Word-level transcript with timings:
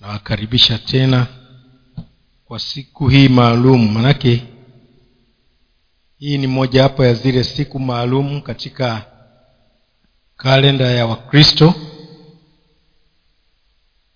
nawakaribisha 0.00 0.78
tena 0.78 1.26
kwa 2.44 2.58
siku 2.58 3.08
hii 3.08 3.28
maalum. 3.28 3.92
Manake 3.92 4.42
hii 6.18 6.38
ni 6.38 6.46
mojawapo 6.46 7.04
ya 7.04 7.14
zile 7.14 7.44
siku 7.44 7.78
maalum 7.80 8.40
katika 8.40 9.04
kalenda 10.36 10.84
ya 10.90 11.06
wakristo. 11.06 11.74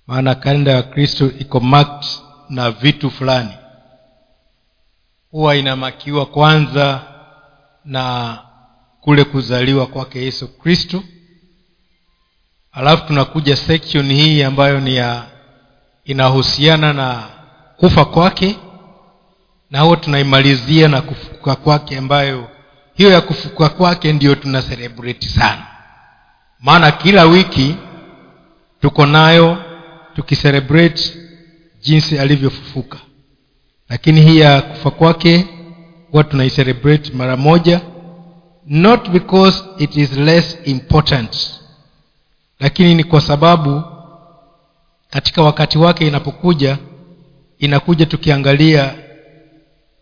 Maana 0.07 0.35
kalenda 0.35 0.71
ya 0.71 0.77
wakristo 0.77 1.31
iko 1.39 1.61
marked 1.61 2.09
na 2.49 2.71
vitu 2.71 3.11
fulani. 3.11 3.51
Huwa 5.31 5.57
inamakiwa 5.57 6.27
kwanza 6.27 7.03
na 7.85 8.39
kule 9.01 9.25
kuzaliwa 9.25 9.87
kwake 9.87 10.23
yesu 10.25 10.59
kristo. 10.59 11.03
Alafu 12.73 13.07
tunakuja 13.07 13.57
section 13.57 14.13
hii 14.13 14.43
ambayo 14.43 14.81
ni 14.81 14.97
ya 14.97 15.32
inahusiana 16.05 16.93
na 16.93 17.23
kufa 17.77 18.05
kwake 18.05 18.57
na 19.71 19.81
huo 19.81 19.97
tunaimalizia 19.97 20.89
na 20.89 21.01
kufufuka 21.01 21.57
kwake 21.57 21.99
ambayo 21.99 22.49
hiyo 22.95 23.11
ya 23.11 23.21
kufufuka 23.21 23.69
kwake 23.69 24.13
ndiyo 24.13 24.35
tuna 24.35 24.63
celebrate 24.63 25.29
sana. 25.29 25.67
Maana 26.61 26.91
kila 26.91 27.25
wiki 27.25 27.75
tuko 28.81 29.07
nayo 29.07 29.59
tukicelebrate 30.17 31.15
jinsi 31.83 32.19
alivyofufuka. 32.19 32.99
Lakini 33.89 34.21
hii 34.21 34.39
ya 34.39 34.63
kufa 34.63 34.91
kwake 34.91 35.47
huwa 36.11 36.25
tunaicelebrate 36.25 37.13
mara 37.13 37.37
moja 37.37 37.81
not 38.67 39.09
because 39.09 39.65
it 39.79 39.97
is 39.97 40.13
less 40.17 40.59
important 40.65 41.37
lakini 42.61 42.95
ni 42.95 43.05
kwa 43.05 43.21
sababu 43.21 43.83
katika 45.13 45.43
wakati 45.43 45.79
wake 45.79 46.07
inapokuja 46.07 46.79
inakuja 47.59 48.07
tukiangalia 48.07 48.95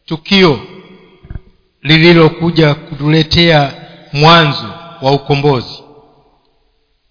tukio 0.04 0.60
lililokuja 1.82 2.74
kutuletea 2.74 3.72
mwanzo 4.12 4.74
wa 5.02 5.12
ukombozi. 5.12 5.82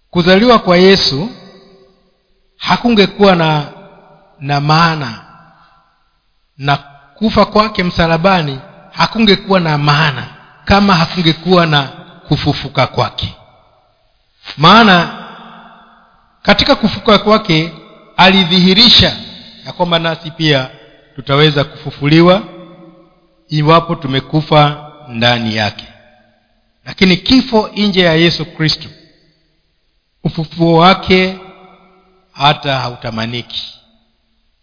Kuzaliwa 0.09 0.59
kwa 0.59 0.77
yesu 0.77 1.29
hakungekuwa 2.57 3.35
na 3.35 3.65
na 4.39 4.61
maana 4.61 5.25
na 6.57 6.77
kufa 7.15 7.45
kwake 7.45 7.83
msalabani 7.83 8.59
hakungekuwa 8.91 9.59
na 9.59 9.77
maana 9.77 10.27
kama 10.65 10.95
hakungekuwa 10.95 11.65
na 11.65 11.83
kufufuka 12.27 12.87
kwake. 12.87 13.35
Maana 14.57 15.25
katika 16.41 16.75
kufuka 16.75 17.17
kwake 17.17 17.73
alidhihirisha 18.19 19.17
ya 19.65 19.71
kwamba 19.73 19.99
nasi 19.99 20.31
pia 20.31 20.69
tutaweza 21.15 21.63
kufufuliwa 21.63 22.43
iwapo 23.49 23.95
tumekufa 23.95 24.91
ndani 25.07 25.55
yake. 25.55 25.85
Lakini 26.85 27.17
kifo 27.17 27.69
nje 27.75 28.01
ya 28.01 28.13
yesu 28.13 28.45
kristo 28.45 28.89
ufufuo 30.23 30.77
wake 30.77 31.37
hata 32.31 32.79
hautamaniki. 32.79 33.73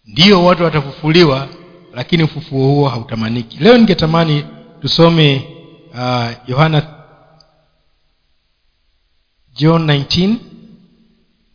Ndiyo 0.05 0.45
watu 0.45 0.63
watafufuliwa 0.63 1.47
lakini 1.93 2.23
ufufuo 2.23 2.67
huo 2.67 2.89
hautamaniki. 2.89 3.57
Leo 3.59 3.77
ningetamani 3.77 4.45
tusome 4.81 5.47
uh, 5.93 6.49
yohana 6.49 6.83
john 9.55 9.85
19 9.87 10.35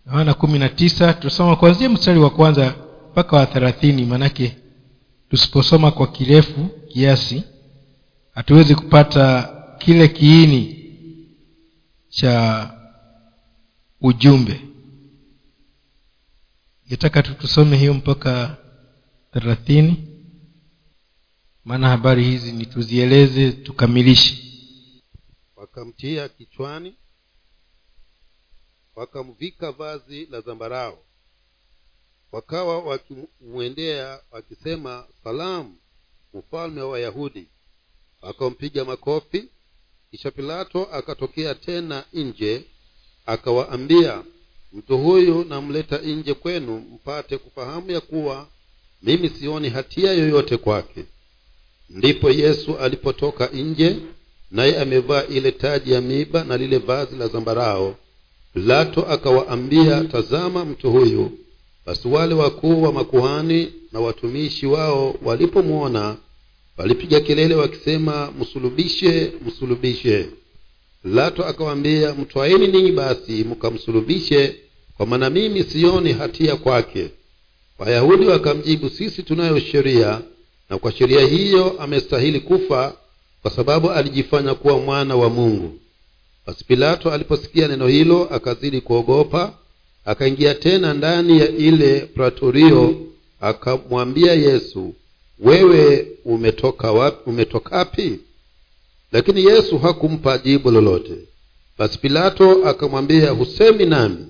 yohana 0.07 0.35
kumi 0.35 0.59
na 0.59 0.69
tisa 0.69 1.15
tutasoma 1.15 1.57
kuanzia 1.57 1.89
mstari 1.89 2.19
wa 2.19 2.31
kwanza 2.31 2.75
mpaka 3.13 3.37
wa 3.37 3.47
thelathini 3.47 4.05
manake 4.05 4.57
tusiposoma 5.31 5.91
kwa 5.91 6.07
kirefu 6.07 6.69
kiasi 6.89 7.43
hatuwezi 8.35 8.75
kupata 8.75 9.55
kile 9.79 10.09
kiini 10.09 10.79
cha 12.09 12.71
ujumbe. 14.01 14.61
Ngetaka 16.87 17.23
tu 17.23 17.35
tusome 17.35 17.77
hiyo 17.77 17.95
mpaka 17.95 18.57
thelathini 19.33 20.09
maana 21.65 21.89
habari 21.89 22.25
hizi 22.25 22.53
ni 22.53 22.67
tuzieleze 22.67 23.53
tukamilishe. 23.53 24.43
Wakamtia 25.57 26.29
kichwani 26.29 26.95
wakamvika 28.97 29.73
vazi 29.73 30.27
la 30.31 30.41
zambarao. 30.41 30.99
Wakawa 32.33 32.79
wakimwendea 32.79 34.21
wakisema 34.31 35.07
salamu 35.25 35.77
mfalme 36.35 36.81
wa 36.81 36.89
wayahudi. 36.89 37.47
Wakampiga 38.23 38.85
makofi 38.85 39.49
kisha 40.11 40.31
pilato 40.31 40.85
akatokea 40.93 41.55
tena 41.55 42.05
nje 42.13 42.65
akawaambia 43.27 44.25
mtu 44.73 44.99
huyu 44.99 45.45
namleta 45.45 45.99
nje 45.99 46.35
kwenu 46.35 46.79
mpate 46.79 47.39
kufahamu 47.39 47.91
ya 47.91 48.01
kuwa 48.01 48.49
mimi 49.03 49.29
sioni 49.29 49.69
hatia 49.69 50.13
yoyote 50.13 50.57
kwake. 50.57 51.05
Ndipo 51.91 52.31
yesu 52.31 52.79
alipotoka 52.79 53.47
nje 53.47 53.97
naye 54.51 54.81
amevaa 54.81 55.25
ile 55.25 55.53
taji 55.53 55.93
ya 55.93 56.01
miba 56.01 56.45
na 56.45 56.57
lile 56.57 56.79
vazi 56.79 57.17
la 57.17 57.29
zambarao 57.29 57.97
pilato 58.55 59.03
akawaambia 59.07 60.05
tazama 60.05 60.65
mtu 60.65 60.91
huyu. 60.91 61.31
Basi 61.87 62.09
wale 62.09 62.35
wakuu 62.35 62.83
wa 62.83 62.93
makuhani 62.93 63.73
na 63.93 64.01
watumishi 64.01 64.67
wao 64.67 65.15
walipomwona 65.23 66.17
walipiga 66.77 67.21
kelele 67.21 67.55
wakisema 67.55 68.33
msulubishe 68.41 69.33
msulubishe. 69.47 70.27
Pilato 71.03 71.45
akawaambia 71.45 72.15
mtwaeni 72.15 72.67
ninyi 72.67 72.93
basi 72.93 73.33
mkamsulubishe 73.45 74.57
kwa 74.97 75.07
maana 75.07 75.31
mimi 75.31 75.63
sioni 75.65 76.13
hatia 76.13 76.57
kwake. 76.57 77.11
Wayahudi 77.79 78.27
wakamjibu 78.27 78.91
sisi 78.91 79.23
tunayo 79.23 79.59
sheria 79.61 80.21
na 80.71 80.79
kwa 80.79 80.93
sheria 80.93 81.27
hiyo 81.27 81.77
amestahili 81.81 82.41
kufa 82.41 82.97
kwa 83.43 83.51
sababu 83.51 83.91
alijifanya 83.91 84.55
kuwa 84.55 84.79
mwana 84.79 85.17
wa 85.17 85.31
mungu 85.31 85.79
basi 86.47 86.65
pilato 86.65 87.11
aliposikia 87.11 87.69
neno 87.69 87.87
hilo 87.87 88.29
akazidi 88.35 88.81
kuogopa 88.81 89.55
akaingia 90.05 90.55
tena 90.55 90.95
ndani 90.95 91.39
ya 91.41 91.49
ile 91.49 92.01
pratorio 92.01 92.95
akamwambia 93.41 94.33
yesu 94.33 94.95
wewe 95.39 96.07
umetoka 96.25 97.13
umetokapi 97.27 98.19
lakini 99.13 99.45
yesu 99.45 99.79
hakumpa 99.79 100.39
jibu 100.39 100.71
lolote. 100.71 101.15
Basi 101.79 101.99
pilato 101.99 102.69
akamwambia 102.69 103.31
husemi 103.31 103.87
nami. 103.87 104.27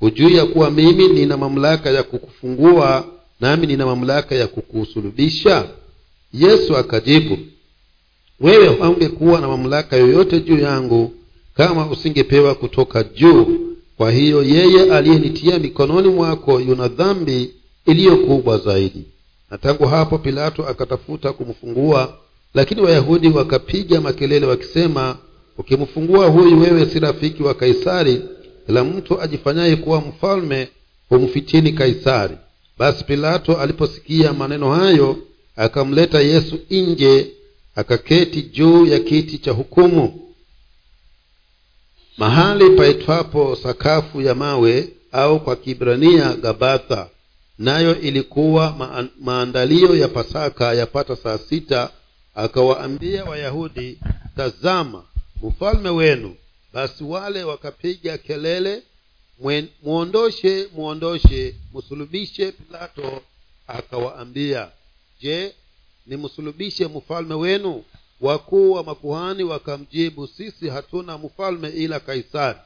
Hujui 0.00 0.36
ya 0.36 0.46
kuwa 0.46 0.70
mimi 0.70 1.08
nina 1.08 1.36
mamlaka 1.36 1.90
ya 1.90 2.02
kukufungua 2.02 3.06
nami 3.40 3.66
nina 3.66 3.86
mamlaka 3.86 4.34
ya 4.34 4.46
kukusulubisha? 4.46 5.68
Yesu 6.32 6.76
akajibu 6.76 7.38
wewe 8.40 8.76
haungekuwa 8.78 9.40
na 9.40 9.48
mamlaka 9.48 9.96
yoyote 9.96 10.40
juu 10.40 10.58
yangu 10.58 11.12
kama 11.56 11.86
usingepewa 11.90 12.54
kutoka 12.54 13.02
juu. 13.02 13.46
Kwa 13.96 14.10
hiyo 14.10 14.42
yeye 14.42 14.92
aliyenitia 14.92 15.58
mikononi 15.58 16.08
mwako 16.08 16.60
yuna 16.60 16.88
dhambi 16.88 17.50
iliyo 17.86 18.16
kubwa 18.16 18.58
zaidi. 18.58 19.04
Na 19.50 19.58
tangu 19.58 19.86
hapo 19.86 20.18
pilato 20.18 20.66
akatafuta 20.68 21.32
kumfungua 21.32 22.16
lakini 22.54 22.80
wayahudi 22.80 23.28
wakapiga 23.28 24.00
makelele 24.00 24.46
wakisema 24.46 25.16
ukimfungua 25.58 26.26
huyu 26.26 26.60
wewe 26.60 26.86
si 26.86 26.98
rafiki 27.00 27.42
wa 27.42 27.54
kaisari 27.54 28.22
kila 28.66 28.84
mtu 28.84 29.20
ajifanyaye 29.20 29.76
kuwa 29.76 30.00
mfalme 30.00 30.68
humfitini 31.08 31.72
kaisari. 31.72 32.36
Basi 32.78 33.04
pilato 33.04 33.56
aliposikia 33.56 34.32
maneno 34.32 34.70
hayo 34.74 35.16
akamleta 35.56 36.20
yesu 36.20 36.58
nje 36.70 37.26
akaketi 37.74 38.42
juu 38.42 38.86
ya 38.86 38.98
kiti 38.98 39.38
cha 39.38 39.52
hukumu 39.52 40.20
mahali 42.16 42.70
paitwapo 42.70 43.56
sakafu 43.56 44.20
ya 44.22 44.34
mawe 44.34 44.88
au 45.12 45.40
kwa 45.40 45.56
kibrania 45.56 46.32
gabatha 46.34 47.08
nayo 47.58 48.00
ilikuwa 48.00 48.76
maandalio 49.20 49.96
ya 49.96 50.08
pasaka 50.08 50.74
yapata 50.74 51.16
saa 51.16 51.38
sita 51.38 51.90
akawaambia 52.34 53.24
wayahudi 53.24 53.98
tazama 54.36 55.04
mfalme 55.42 55.88
wenu. 55.90 56.36
Basi 56.72 57.04
wale 57.04 57.44
wakapiga 57.44 58.18
kelele 58.18 58.82
mwondoshe 59.82 60.68
mwondoshe 60.76 61.54
msulubishe 61.74 62.52
pilato 62.52 63.22
akawaambia. 63.66 64.68
Je 65.20 65.54
nimsulubishe 66.06 66.86
mfalme 66.86 67.34
wenu 67.34 67.84
wakuu 68.20 68.72
wa 68.72 68.84
makuhani 68.84 69.44
wakamjibu 69.44 70.26
sisi 70.26 70.68
hatuna 70.68 71.18
mfalme 71.18 71.68
ila 71.68 72.00
kaisari. 72.00 72.58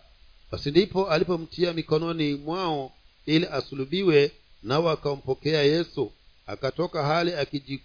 Basi 0.53 0.71
ndipo 0.71 1.11
alipomtia 1.11 1.73
mikononi 1.73 2.35
mwao 2.35 2.93
ili 3.27 3.47
asulubiwe 3.47 4.33
nao 4.63 4.91
akampokea 4.91 5.63
yesu. 5.63 6.13
Akatoka 6.47 7.03
hali 7.07 7.33
akiji, 7.35 7.81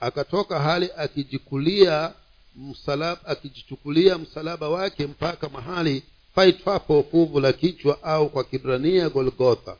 akatoka 0.00 0.60
hali 0.60 0.88
akijikulia 0.96 2.12
msalaba 2.56 3.24
akijichukulia 3.26 4.18
msalaba 4.18 4.68
wake 4.68 5.06
mpaka 5.06 5.48
mahali 5.48 6.02
paitwapo 6.34 7.02
fuvu 7.10 7.40
la 7.40 7.52
kichwa 7.52 8.02
au 8.02 8.28
kwa 8.28 8.44
kibrania 8.44 9.08
golgotha. 9.08 9.76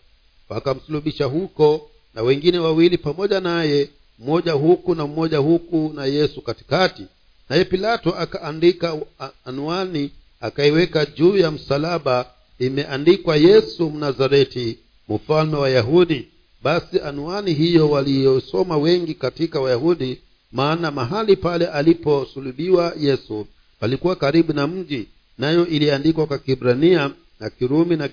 Wakamsulubisha 0.49 1.25
huko 1.25 1.91
na 2.15 2.23
wengine 2.23 2.59
wawili 2.59 2.99
pamoja 2.99 3.41
naye 3.41 3.91
mmoja 4.23 4.53
huku 4.53 4.95
na 4.95 5.07
mmoja 5.07 5.39
huku 5.39 5.93
na 5.95 6.05
yesu 6.07 6.41
katikati. 6.43 7.03
Naye 7.49 7.65
pilato 7.65 8.11
akaandika 8.15 8.97
anwani 9.45 10.11
akaiweka 10.41 11.07
juu 11.07 11.37
ya 11.37 11.51
msalaba 11.51 12.27
imeandikwa 12.59 13.37
yesu 13.37 13.91
mnazareti 13.91 14.79
mfalme 15.09 15.57
wa 15.57 15.71
yahudi. 15.71 16.29
Basi 16.63 17.01
anwani 17.01 17.55
hiyo 17.55 17.91
waliyosoma 17.91 18.77
wengi 18.79 19.15
katika 19.15 19.61
wayahudi 19.61 20.19
maana 20.53 20.91
mahali 20.91 21.37
pale 21.37 21.67
aliposulubiwa 21.67 22.95
yesu 23.01 23.47
palikuwa 23.81 24.17
karibu 24.17 24.53
na 24.53 24.67
mji 24.67 25.09
nayo 25.39 25.67
iliandikwa 25.67 26.27
kwa 26.27 26.39
kibrania 26.39 27.11
na 27.41 27.51
kirumi 27.51 27.97
na 27.97 28.09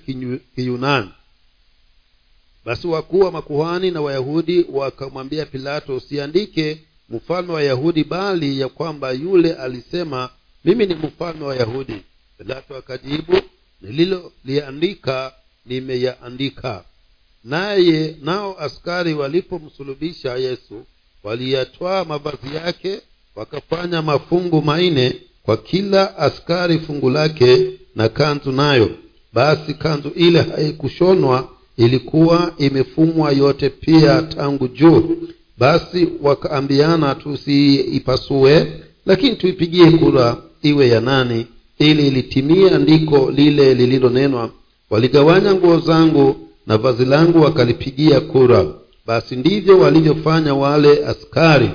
kiyunani 0.54 1.08
basi 2.64 2.86
wakuu 2.86 3.20
wa 3.20 3.30
makuhani 3.32 3.90
na 3.90 4.00
wayahudi 4.00 4.66
wakamwambia 4.72 5.46
pilato 5.46 5.96
usiandike 5.96 6.78
mfalme 7.08 7.52
wa 7.52 7.62
yahudi 7.62 8.04
bali 8.04 8.60
ya 8.60 8.68
kwamba 8.68 9.12
yule 9.12 9.52
alisema 9.54 10.30
mimi 10.64 10.86
ni 10.86 10.94
mfalme 10.94 11.44
wa 11.44 11.56
yahudi 11.56 11.96
pilato 12.38 12.76
akajibu 12.76 13.40
nililoliandika 13.82 15.32
nimeyaandika. 15.66 16.84
Naye 17.44 18.16
nao 18.22 18.58
askari 18.60 19.14
walipomsulubisha 19.14 20.36
yesu 20.36 20.84
waliyatwaa 21.22 22.04
mavazi 22.04 22.54
yake 22.56 23.00
wakafanya 23.36 24.02
mafungu 24.02 24.62
manne 24.62 25.14
kwa 25.42 25.56
kila 25.56 26.16
askari 26.16 26.78
fungu 26.78 27.10
lake 27.10 27.70
na 27.94 28.08
kanzu 28.08 28.52
nayo. 28.52 28.90
Basi 29.32 29.74
kanzu 29.74 30.08
ile 30.08 30.42
haikushonwa 30.42 31.48
ilikuwa 31.84 32.52
imefumwa 32.58 33.32
yote 33.32 33.70
pia 33.70 34.22
tangu 34.22 34.68
juu. 34.68 35.16
Basi 35.58 36.08
wakaambiana 36.22 37.14
tusiipasue 37.14 38.72
lakini 39.06 39.36
tuipigie 39.36 39.90
kura 39.90 40.36
iwe 40.62 40.88
ya 40.88 41.00
nani 41.00 41.46
ili 41.78 42.10
litimie 42.10 42.70
andiko 42.70 43.30
lile 43.30 43.74
lililonenwa. 43.74 44.50
Waligawanya 44.90 45.54
nguo 45.54 45.78
zangu 45.80 46.36
na 46.66 46.78
vazi 46.78 47.04
langu 47.04 47.40
wakalipigia 47.40 48.20
kura. 48.20 48.66
Basi 49.06 49.36
ndivyo 49.36 49.78
walivyofanya 49.78 50.54
wale 50.54 51.06
askari. 51.06 51.70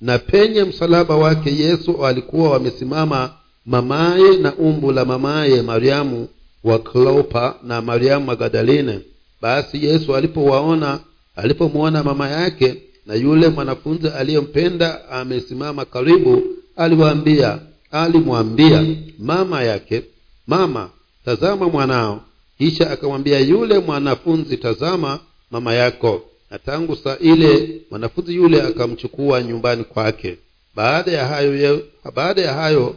Na 0.00 0.18
penye 0.18 0.64
msalaba 0.64 1.16
wake 1.16 1.56
yesu 1.56 2.00
walikuwa 2.00 2.50
wamesimama 2.50 3.30
mamaye 3.66 4.36
na 4.36 4.54
umbu 4.54 4.92
la 4.92 5.04
mamaye 5.04 5.62
mariamu 5.62 6.28
wa 6.64 6.78
klopa 6.78 7.56
na 7.62 7.82
mariamu 7.82 8.26
magadaline 8.26 9.00
basi 9.44 9.84
yesu 9.86 10.16
alipowaona 10.16 11.00
alipomwona 11.36 12.02
mama 12.04 12.28
yake 12.30 12.82
na 13.06 13.14
yule 13.14 13.48
mwanafunzi 13.48 14.08
aliyempenda 14.08 15.08
amesimama 15.10 15.84
karibu 15.84 16.42
aliwaambia 16.76 17.58
alimwambia 17.90 18.84
mama 19.18 19.62
yake 19.62 20.02
mama 20.46 20.90
tazama 21.24 21.68
mwanao. 21.68 22.24
Kisha 22.58 22.90
akamwambia 22.90 23.38
yule 23.40 23.78
mwanafunzi 23.78 24.56
tazama 24.56 25.20
mama 25.50 25.74
yako. 25.74 26.22
Na 26.50 26.58
tangu 26.58 26.96
saa 26.96 27.16
ile 27.20 27.80
mwanafunzi 27.90 28.34
yule 28.34 28.62
akamchukua 28.62 29.42
nyumbani 29.42 29.84
kwake. 29.84 30.38
Baada 30.74 31.12
ya 31.12 31.26
hayo 31.26 31.82
baada 32.14 32.42
ya 32.42 32.52
hayo 32.54 32.96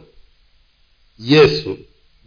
yesu 1.18 1.78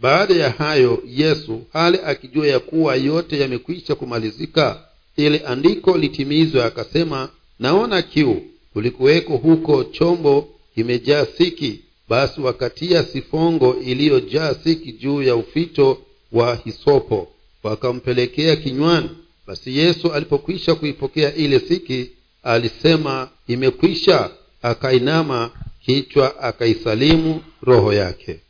baada 0.02 0.34
ya 0.34 0.50
hayo 0.50 1.02
yesu 1.06 1.62
hali 1.72 1.98
akijua 2.04 2.46
ya 2.46 2.60
kuwa 2.60 2.96
yote 2.96 3.38
yamekwisha 3.40 3.94
kumalizika 3.94 4.80
ili 5.16 5.40
andiko 5.46 5.98
litimizwe 5.98 6.64
akasema 6.64 7.28
naona 7.58 8.02
kiu. 8.02 8.42
Kulikuweko 8.72 9.36
huko 9.36 9.84
chombo 9.84 10.48
kimejaa 10.74 11.26
siki. 11.26 11.80
Basi 12.08 12.40
wakatia 12.40 13.04
sifongo 13.04 13.76
iliyojaa 13.80 14.54
siki 14.54 14.92
juu 14.92 15.22
ya 15.22 15.36
ufito 15.36 15.98
wa 16.32 16.54
hisopo. 16.64 17.28
Wakampelekea 17.62 18.56
kinywani. 18.56 19.10
Basi 19.46 19.78
yesu 19.78 20.12
alipokwisha 20.12 20.74
kuipokea 20.74 21.34
ile 21.34 21.60
siki 21.60 22.10
alisema 22.42 23.28
imekwisha. 23.46 24.30
Akainama 24.62 25.50
kichwa 25.84 26.38
akaisalimu 26.40 27.40
roho 27.62 27.92
yake. 27.92 28.40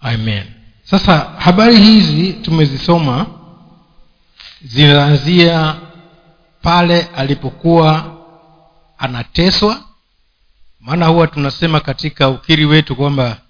Amen 0.00 0.59
sasa 0.84 1.18
habari 1.38 1.76
hizi 1.76 2.32
tumezisoma 2.32 3.26
zinaanzia 4.62 5.76
pale 6.62 7.02
alipokuwa 7.02 8.16
anateswa. 8.98 9.84
Maana 10.80 11.06
huwa 11.06 11.26
tunasema 11.26 11.80
katika 11.80 12.28
ukiri 12.28 12.64
wetu 12.64 12.96
kwamba 12.96 13.40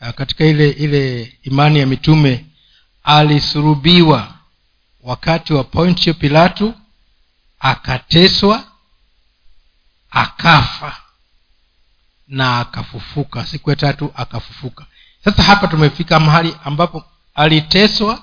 uh, 0.00 0.08
katika 0.10 0.44
ile 0.44 0.70
ile 0.70 1.32
imani 1.42 1.78
ya 1.78 1.86
mitume 1.86 2.46
alisurubiwa 3.04 4.34
wakati 5.02 5.52
wa 5.54 5.64
pontio 5.64 6.14
pilato 6.14 6.74
akateswa 7.60 8.64
akafa 10.10 10.96
na 12.28 12.58
akafufuka. 12.60 13.46
Siku 13.46 13.70
ya 13.70 13.76
tatu 13.76 14.12
akafufuka 14.16 14.86
sasa 15.24 15.42
hapa 15.42 15.66
tumefika 15.68 16.20
mahali 16.20 16.56
ambapo 16.64 17.04
aliteswa 17.34 18.22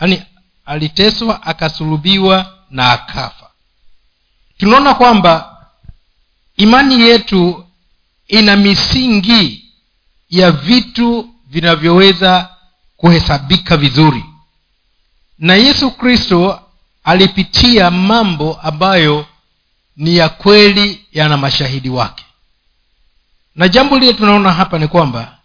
yani 0.00 0.22
aliteswa 0.66 1.42
akasulubiwa 1.42 2.58
na 2.70 2.92
akafa. 2.92 3.50
Tunaona 4.58 4.94
kwamba 4.94 5.56
imani 6.56 7.00
yetu 7.00 7.66
ina 8.28 8.56
misingi 8.56 9.64
ya 10.30 10.50
vitu 10.50 11.30
vinavyoweza 11.46 12.48
kuhesabika 12.96 13.76
vizuri. 13.76 14.24
Na 15.38 15.54
yesu 15.54 15.90
kristo 15.90 16.60
alipitia 17.04 17.90
mambo 17.90 18.54
ambayo 18.62 19.26
ni 19.96 20.16
ya 20.16 20.28
kweli 20.28 21.06
yana 21.12 21.36
mashahidi 21.36 21.88
wake. 21.88 22.24
Na 23.54 23.68
jambo 23.68 23.98
lile 23.98 24.12
tunaona 24.12 24.52
hapa 24.52 24.78
ni 24.78 24.88
kwamba 24.88 25.38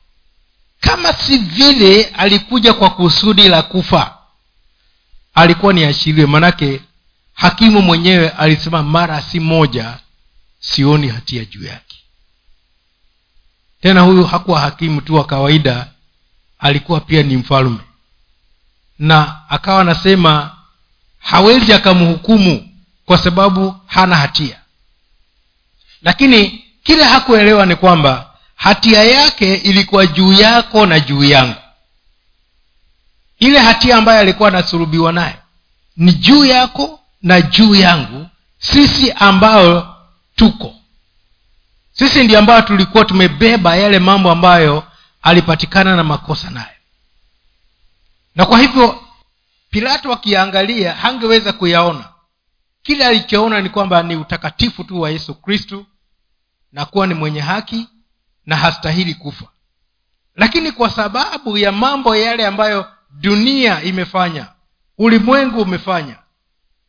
kama 0.79 1.13
si 1.13 1.37
vile 1.37 2.03
alikuja 2.03 2.73
kwa 2.73 2.89
kusudi 2.89 3.47
la 3.49 3.61
kufa 3.61 4.17
alikuwa 5.33 5.73
ni 5.73 5.83
ashiriwe 5.83 6.27
manake 6.27 6.81
hakimu 7.33 7.81
mwenyewe 7.81 8.29
alisema 8.29 8.83
mara 8.83 9.21
si 9.21 9.39
moja 9.39 9.97
sioni 10.59 11.07
hatia 11.07 11.45
juu 11.45 11.63
yake. 11.63 11.97
Tena 13.81 14.01
huyu 14.01 14.23
hakuwa 14.23 14.59
hakimu 14.59 15.01
tu 15.01 15.15
wa 15.15 15.23
kawaida 15.25 15.87
alikuwa 16.59 16.99
pia 16.99 17.23
ni 17.23 17.37
mfalme. 17.37 17.79
Na 18.99 19.49
akawa 19.49 19.81
anasema 19.81 20.57
hawezi 21.19 21.73
akamhukumu 21.73 22.69
kwa 23.05 23.17
sababu 23.17 23.75
hana 23.85 24.15
hatia. 24.15 24.59
Lakini 26.01 26.65
kile 26.83 27.03
hakuelewa 27.03 27.65
ni 27.65 27.75
kwamba 27.75 28.28
hatia 28.59 29.03
yake 29.03 29.55
ilikuwa 29.55 30.07
juu 30.07 30.33
yako 30.33 30.85
na 30.85 30.99
juu 30.99 31.23
yangu. 31.23 31.55
Ile 33.39 33.59
hatia 33.59 33.97
ambayo 33.97 34.19
alikuwa 34.19 34.49
anasurubiwa 34.49 35.11
nayo 35.13 35.35
ni 35.97 36.13
juu 36.13 36.45
yako 36.45 36.99
na 37.21 37.41
juu 37.41 37.75
yangu. 37.75 38.27
Sisi 38.57 39.11
ambayo 39.11 39.95
tuko 40.35 40.75
sisi 41.91 42.23
ndio 42.23 42.39
ambayo 42.39 42.61
tulikuwa 42.61 43.05
tumebeba 43.05 43.75
yale 43.75 43.99
mambo 43.99 44.31
ambayo 44.31 44.83
alipatikana 45.21 45.95
na 45.95 46.03
makosa 46.03 46.49
nayo. 46.49 46.75
Na 48.35 48.45
kwa 48.45 48.59
hivyo 48.59 49.03
pilato 49.71 50.13
akiangalia 50.13 50.93
hangeweza 50.93 51.53
kuyaona. 51.53 52.09
Kile 52.83 53.05
alichoona 53.05 53.61
ni 53.61 53.69
kwamba 53.69 54.03
ni 54.03 54.15
utakatifu 54.15 54.83
tu 54.83 55.01
wa 55.01 55.09
yesu 55.09 55.33
kristu 55.33 55.85
na 56.71 56.85
kuwa 56.85 57.07
ni 57.07 57.13
mwenye 57.13 57.39
haki 57.39 57.87
na 58.49 58.55
hastahili 58.55 59.13
kufa. 59.13 59.45
Lakini 60.35 60.71
kwa 60.71 60.89
sababu 60.89 61.57
ya 61.57 61.71
mambo 61.71 62.15
yale 62.15 62.45
ambayo 62.47 62.91
dunia 63.09 63.83
imefanya 63.83 64.47
ulimwengu 64.97 65.61
umefanya 65.61 66.17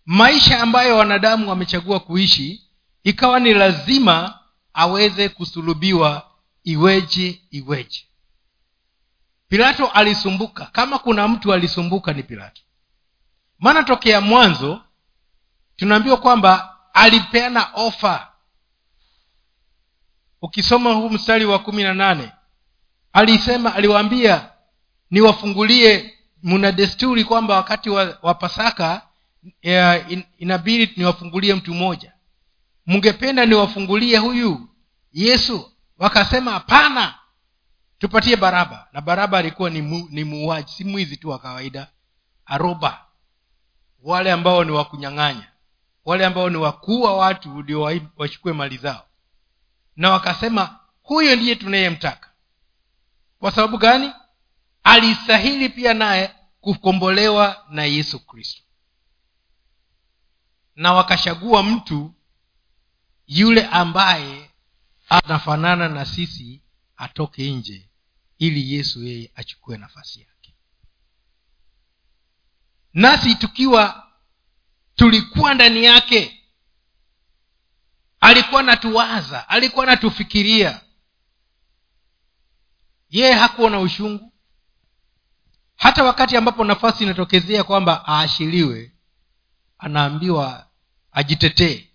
maisha 0.06 0.60
ambayo 0.60 0.96
wanadamu 0.96 1.48
wamechagua 1.50 2.00
kuishi 2.00 2.62
ikawa 3.04 3.40
ni 3.40 3.54
lazima 3.54 4.38
aweze 4.74 5.28
kusulubiwa 5.28 6.30
iweje 6.64 7.40
iweje. 7.50 8.06
Pilato 9.48 9.86
alisumbuka. 9.86 10.64
Kama 10.66 10.98
kuna 10.98 11.28
mtu 11.28 11.52
alisumbuka 11.52 12.12
ni 12.12 12.22
pilato. 12.22 12.62
Maana 13.58 13.82
tokea 13.82 14.20
mwanzo 14.20 14.80
tunaambiwa 15.76 16.16
kwamba 16.16 16.76
alipeana 16.94 17.70
ofa 17.74 18.29
ukisoma 20.42 20.92
huu 20.92 21.10
mstari 21.10 21.44
wa 21.44 21.58
kumi 21.58 21.82
na 21.82 21.94
nane 21.94 22.32
alisema 23.12 23.74
aliwaambia 23.74 24.50
niwafungulie 25.10 26.14
mna 26.42 26.72
desturi 26.72 27.24
kwamba 27.24 27.56
wakati 27.56 27.90
wa, 27.90 28.18
wa 28.22 28.34
pasaka 28.34 29.02
in, 30.08 30.22
inabidi 30.38 30.92
niwafungulie 30.96 31.54
mtu 31.54 31.74
mmoja. 31.74 32.12
Mngependa 32.86 33.46
niwafungulie 33.46 34.18
huyu? 34.18 34.68
Yesu 35.12 35.72
wakasema 35.98 36.50
hapana 36.50 37.14
tupatie 37.98 38.36
baraba. 38.36 38.88
Na 38.92 39.00
baraba 39.00 39.38
alikuwa 39.38 39.70
ni, 39.70 39.82
mu, 39.82 40.08
ni 40.10 40.24
muuaji 40.24 40.72
si 40.72 40.84
mwizi 40.84 41.16
tu 41.16 41.28
wa 41.28 41.38
kawaida 41.38 41.88
aroba. 42.46 43.04
Wale 44.02 44.32
ambao 44.32 44.64
ni 44.64 44.70
wakunyang'anya 44.70 45.48
wale 46.04 46.26
ambao 46.26 46.50
ni 46.50 46.56
wakuu 46.56 47.02
wa 47.02 47.16
watu 47.16 47.48
ndio 47.62 48.00
wachukue 48.16 48.52
mali 48.52 48.76
zao 48.76 49.06
na 50.00 50.10
wakasema 50.10 50.78
huyo 51.02 51.36
ndiye 51.36 51.54
tunayemtaka. 51.56 52.30
Kwa 53.38 53.50
sababu 53.52 53.78
gani? 53.78 54.12
Alistahili 54.84 55.68
pia 55.68 55.94
naye 55.94 56.34
kukombolewa 56.60 57.66
na 57.70 57.84
yesu 57.84 58.26
kristo. 58.26 58.62
Na 60.76 60.92
wakachagua 60.92 61.62
mtu 61.62 62.14
yule 63.26 63.66
ambaye 63.66 64.50
anafanana 65.08 65.88
na 65.88 66.04
sisi 66.04 66.62
atoke 66.96 67.50
nje 67.50 67.88
ili 68.38 68.74
yesu 68.74 69.04
yeye 69.04 69.32
achukue 69.34 69.76
nafasi 69.76 70.20
yake. 70.20 70.54
Nasi 72.94 73.34
tukiwa 73.34 74.06
tulikuwa 74.96 75.54
ndani 75.54 75.84
yake 75.84 76.39
alikuwa 78.20 78.62
natuwaza 78.62 79.48
alikuwa 79.48 79.86
natufikiria 79.86 80.80
yeye 83.10 83.32
hakuwa 83.32 83.70
na 83.70 83.80
ushungu. 83.80 84.32
Hata 85.76 86.04
wakati 86.04 86.36
ambapo 86.36 86.64
nafasi 86.64 87.04
inatokezea 87.04 87.64
kwamba 87.64 88.04
aashiriwe 88.08 88.92
anaambiwa 89.78 90.66
ajitetee. 91.12 91.86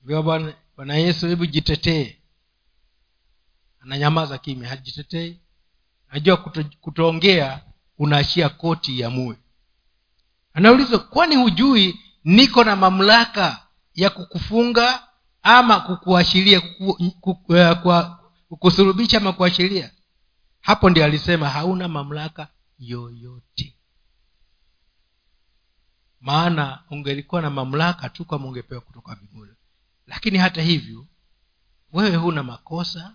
Bwana 0.00 0.54
bwana 0.76 0.94
yesu 0.94 1.28
hebu 1.28 1.46
jitetee. 1.46 2.16
Ananyamaza 3.80 4.38
kimya 4.38 4.68
hajitetei. 4.68 5.40
Najua 6.12 6.36
kuto, 6.36 6.64
kutoongea 6.80 7.60
unaashia 7.98 8.48
koti 8.48 9.00
ya 9.00 9.10
mue 9.10 9.36
anaulizwa 10.54 10.98
kwani 10.98 11.36
hujui 11.36 12.00
niko 12.24 12.64
na 12.64 12.76
mamlaka 12.76 13.66
ya 13.94 14.10
kukufunga 14.10 15.08
ama 15.42 15.80
kukuashiria 15.80 16.60
kuku, 16.60 17.34
kukusurubisha 18.48 19.16
ama 19.16 19.32
kuashiria 19.32 19.90
hapo 20.60 20.90
ndio 20.90 21.04
alisema 21.04 21.48
hauna 21.48 21.88
mamlaka 21.88 22.48
yoyote. 22.78 23.76
Maana 26.20 26.84
ungelikuwa 26.90 27.42
na 27.42 27.50
mamlaka 27.50 28.08
tu 28.08 28.24
kama 28.24 28.46
ungepewa 28.48 28.80
kutoka 28.80 29.16
mbinguni. 29.16 29.52
Lakini 30.06 30.38
hata 30.38 30.62
hivyo 30.62 31.06
wewe 31.92 32.16
huna 32.16 32.42
makosa. 32.42 33.14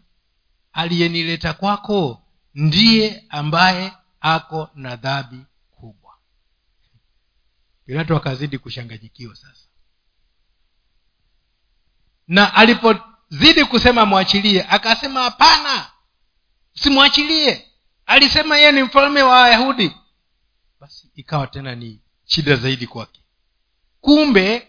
Aliyenileta 0.73 1.53
kwako 1.53 2.23
ndiye 2.53 3.25
ambaye 3.29 3.93
ako 4.19 4.69
na 4.75 4.95
dhambi 4.95 5.45
kubwa. 5.71 6.13
Pilato 7.85 8.17
akazidi 8.17 8.57
kushanganyikiwa 8.57 9.35
sasa 9.35 9.66
na 12.27 12.53
alipozidi 12.53 13.65
kusema 13.69 14.05
mwachilie 14.05 14.63
akasema 14.69 15.21
hapana 15.23 15.91
simwachilie. 16.73 17.63
Alisema 18.05 18.57
yeye 18.57 18.71
ni 18.71 18.83
mfalme 18.83 19.21
wa 19.21 19.41
wayahudi. 19.41 19.91
Basi 20.79 21.11
ikawa 21.15 21.47
tena 21.47 21.75
ni 21.75 22.01
shida 22.25 22.55
zaidi 22.55 22.87
kwake. 22.87 23.21
Kumbe 24.01 24.67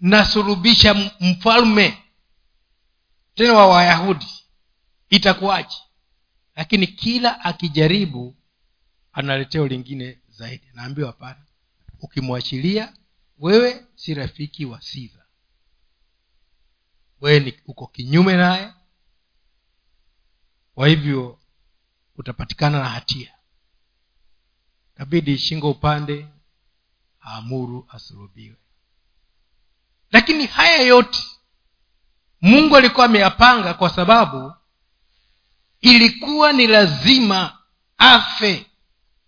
nasurubisha 0.00 1.10
mfalme 1.20 2.02
tena 3.34 3.52
wa 3.52 3.66
wayahudi. 3.66 4.26
Itakuwaje? 5.10 5.76
Lakini 6.56 6.86
kila 6.86 7.40
akijaribu 7.44 8.34
analeteo 9.12 9.66
lingine 9.68 10.18
zaidi. 10.28 10.66
Naambiwa 10.74 11.06
hapana 11.06 11.44
ukimwachilia 12.00 12.92
wewe 13.38 13.86
si 13.94 14.14
rafiki 14.14 14.64
wa 14.64 14.80
siza 14.82 15.25
wewe 17.20 17.40
ni 17.40 17.54
uko 17.66 17.86
kinyume 17.86 18.36
naye 18.36 18.72
kwa 20.74 20.88
hivyo 20.88 21.38
utapatikana 22.16 22.78
na 22.78 22.88
hatia. 22.88 23.32
Kabidi 24.94 25.38
shingo 25.38 25.70
upande 25.70 26.26
aamuru 27.26 27.86
asurubiwe 27.88 28.56
lakini 30.10 30.46
haya 30.46 30.82
yote 30.82 31.24
mungu 32.40 32.76
alikuwa 32.76 33.06
ameyapanga 33.06 33.74
kwa 33.74 33.90
sababu 33.90 34.54
ilikuwa 35.80 36.52
ni 36.52 36.66
lazima 36.66 37.58
afe. 37.98 38.66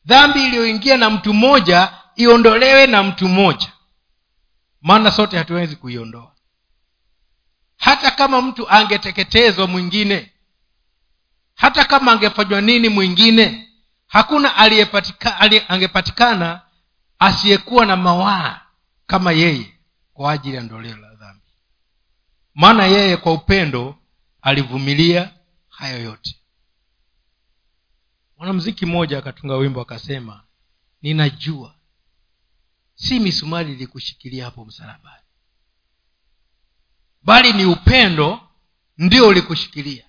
Dhambi 0.07 0.45
iliyoingia 0.47 0.97
na 0.97 1.11
mtu 1.11 1.35
mmoja 1.35 1.93
iondolewe 2.17 2.87
na 2.87 3.03
mtu 3.03 3.29
mmoja. 3.29 3.73
Maana 4.81 5.11
sote 5.13 5.39
hatuwezi 5.39 5.77
kuiondoa 5.77 6.35
hata 7.79 8.11
kama 8.11 8.43
mtu 8.43 8.69
angeteketezwa 8.71 9.67
mwingine 9.67 10.33
hata 11.55 11.85
kama 11.85 12.13
angefanywa 12.13 12.61
nini 12.61 12.89
mwingine 12.89 13.69
hakuna 14.07 14.57
angepatikana 15.69 16.61
asiyekuwa 17.19 17.87
na 17.87 17.97
mawaa 17.97 18.61
kama 19.07 19.33
yeye 19.33 19.75
kwa 20.15 20.33
ajili 20.33 20.57
ya 20.57 20.63
ndoleo 20.63 20.97
la 20.97 21.15
dhambi. 21.15 21.45
Maana 22.55 22.85
yeye 22.87 23.17
kwa 23.17 23.33
upendo 23.33 23.99
alivumilia 24.43 25.35
hayo 25.69 26.03
yote. 26.03 26.37
Mwanamziki 28.37 28.87
mmoja 28.87 29.19
akatunga 29.19 29.55
wimbo 29.57 29.81
akasema 29.81 30.45
ninajua. 31.03 31.75
Si 32.95 33.21
misumari 33.21 33.73
ilikushikilia 33.73 34.45
hapo 34.45 34.65
msalabani 34.65 35.25
bali 37.23 37.53
ni 37.53 37.65
upendo 37.65 38.41
ndio 38.99 39.29
ulikushikilia. 39.29 40.05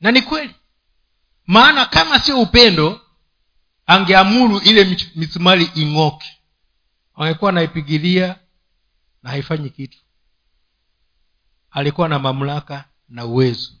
Na 0.00 0.10
ni 0.10 0.22
kweli. 0.22 0.54
Maana 1.46 1.86
kama 1.86 2.18
sio 2.18 2.40
upendo 2.40 3.00
angeamuru 3.86 4.58
ile 4.58 4.96
misumari 5.14 5.70
ing'oke. 5.74 6.36
Angekuwa 7.14 7.50
anaipigilia 7.50 8.38
na 9.22 9.30
haifanyi 9.30 9.70
kitu. 9.70 9.98
Alikuwa 11.70 12.08
na 12.08 12.18
mamlaka 12.18 12.84
na 13.08 13.24
uwezo. 13.24 13.72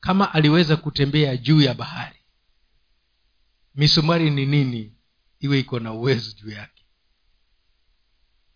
Kama 0.00 0.34
aliweza 0.34 0.76
kutembea 0.76 1.36
juu 1.36 1.62
ya 1.62 1.74
bahari 1.74 2.22
misumari 3.74 4.30
ni 4.30 4.46
nini 4.46 4.92
iwe 5.40 5.58
iko 5.58 5.80
na 5.80 5.92
uwezo 5.92 6.32
juu 6.32 6.50
yake? 6.50 6.84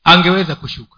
Angeweza 0.04 0.54
kushuka 0.54 0.95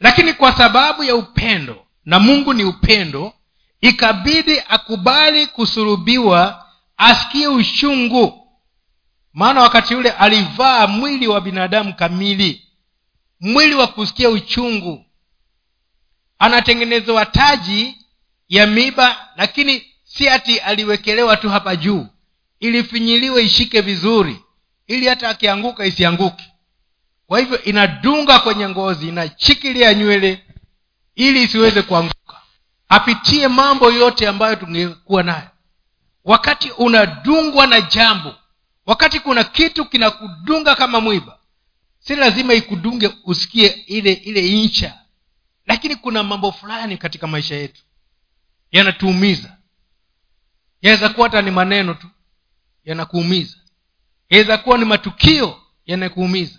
lakini 0.00 0.32
kwa 0.32 0.52
sababu 0.56 1.04
ya 1.04 1.16
upendo 1.16 1.86
na 2.04 2.18
mungu 2.18 2.54
ni 2.54 2.64
upendo 2.64 3.32
ikabidi 3.80 4.60
akubali 4.68 5.46
kusurubiwa 5.46 6.66
asikie 6.96 7.48
ushungu 7.48 8.48
maana 9.32 9.60
wakati 9.60 9.94
ule 9.94 10.10
alivaa 10.10 10.86
mwili 10.86 11.26
wa 11.28 11.40
binadamu 11.40 11.94
kamili 11.94 12.68
mwili 13.40 13.74
wa 13.74 13.86
kusikia 13.86 14.30
uchungu. 14.30 15.04
Anatengenezewa 16.38 17.26
taji 17.26 17.98
ya 18.48 18.66
miba 18.66 19.28
lakini 19.36 19.86
si 20.04 20.28
ati 20.28 20.58
aliwekelewa 20.58 21.36
tu 21.36 21.50
hapa 21.50 21.76
juu. 21.76 22.06
Ilifinyiliwe 22.60 23.42
ishike 23.42 23.80
vizuri 23.80 24.36
ili 24.86 25.06
hata 25.06 25.28
akianguka 25.28 25.86
isianguke 25.86 26.47
kwa 27.28 27.38
hivyo 27.38 27.62
inadunga 27.62 28.38
kwenye 28.38 28.68
ngozi 28.68 29.08
inachikilia 29.08 29.94
nywele 29.94 30.44
ili 31.14 31.42
isiweze 31.42 31.82
kuanguka. 31.82 32.40
Apitie 32.88 33.48
mambo 33.48 33.90
yote 33.92 34.28
ambayo 34.28 34.56
tungekuwa 34.56 35.22
nayo. 35.22 35.48
Wakati 36.24 36.70
unadungwa 36.70 37.66
na 37.66 37.80
jambo 37.80 38.34
wakati 38.86 39.20
kuna 39.20 39.44
kitu 39.44 39.84
kinakudunga 39.84 40.74
kama 40.74 41.00
mwiba 41.00 41.38
si 41.98 42.16
lazima 42.16 42.54
ikudunge 42.54 43.10
usikie 43.24 43.66
ile 43.66 44.12
ile 44.12 44.48
incha 44.48 44.98
lakini 45.66 45.96
kuna 45.96 46.22
mambo 46.22 46.52
fulani 46.52 46.96
katika 46.98 47.26
maisha 47.26 47.54
yetu 47.54 47.82
yanatuumiza. 48.72 49.56
Yaweza 50.82 51.08
kuwa 51.08 51.26
hata 51.28 51.42
ni 51.42 51.50
maneno 51.50 51.94
tu 51.94 52.06
yanakuumiza. 52.84 53.56
Yaweza 54.30 54.58
kuwa 54.58 54.78
ni 54.78 54.84
matukio 54.84 55.60
yanakuumiza 55.86 56.58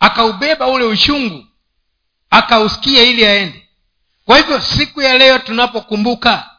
akaubeba 0.00 0.66
ule 0.66 0.84
uchungu 0.84 1.46
akausikia 2.30 3.02
ili 3.02 3.26
aende. 3.26 3.68
Kwa 4.24 4.36
hivyo 4.38 4.60
siku 4.60 5.02
ya 5.02 5.18
leo 5.18 5.38
tunapokumbuka 5.38 6.50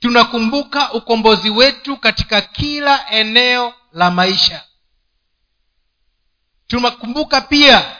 tunakumbuka 0.00 0.92
ukombozi 0.92 1.50
wetu 1.50 1.96
katika 1.96 2.40
kila 2.40 3.10
eneo 3.10 3.74
la 3.92 4.10
maisha. 4.10 4.64
Tunakumbuka 6.66 7.40
pia 7.40 7.96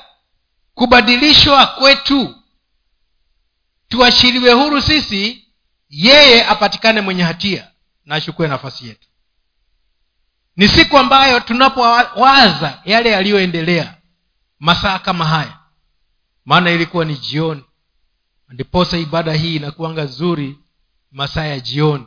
kubadilishwa 0.75 1.67
kwetu. 1.67 2.37
Tuashiriwe 3.89 4.53
huru 4.53 4.83
sisi 4.83 5.45
yeye 5.89 6.45
apatikane 6.47 7.01
mwenye 7.01 7.23
hatia 7.23 7.69
na 8.05 8.15
achukue 8.15 8.49
nafasi 8.49 8.89
yetu. 8.89 9.09
Ni 10.57 10.69
siku 10.69 10.99
ambayo 10.99 11.41
tunapowaza 11.41 12.83
yale 12.85 13.11
yaliyoendelea 13.11 13.95
masaa 14.61 14.99
kama 14.99 15.25
haya. 15.25 15.59
Maana 16.45 16.71
ilikuwa 16.71 17.05
ni 17.05 17.17
jioni. 17.17 17.65
Ndiposa 18.49 18.99
ibada 18.99 19.33
hii 19.33 19.57
inakuanga 19.57 20.07
zuri 20.07 20.59
masaa 21.13 21.45
ya 21.45 21.61
jioni. 21.61 22.07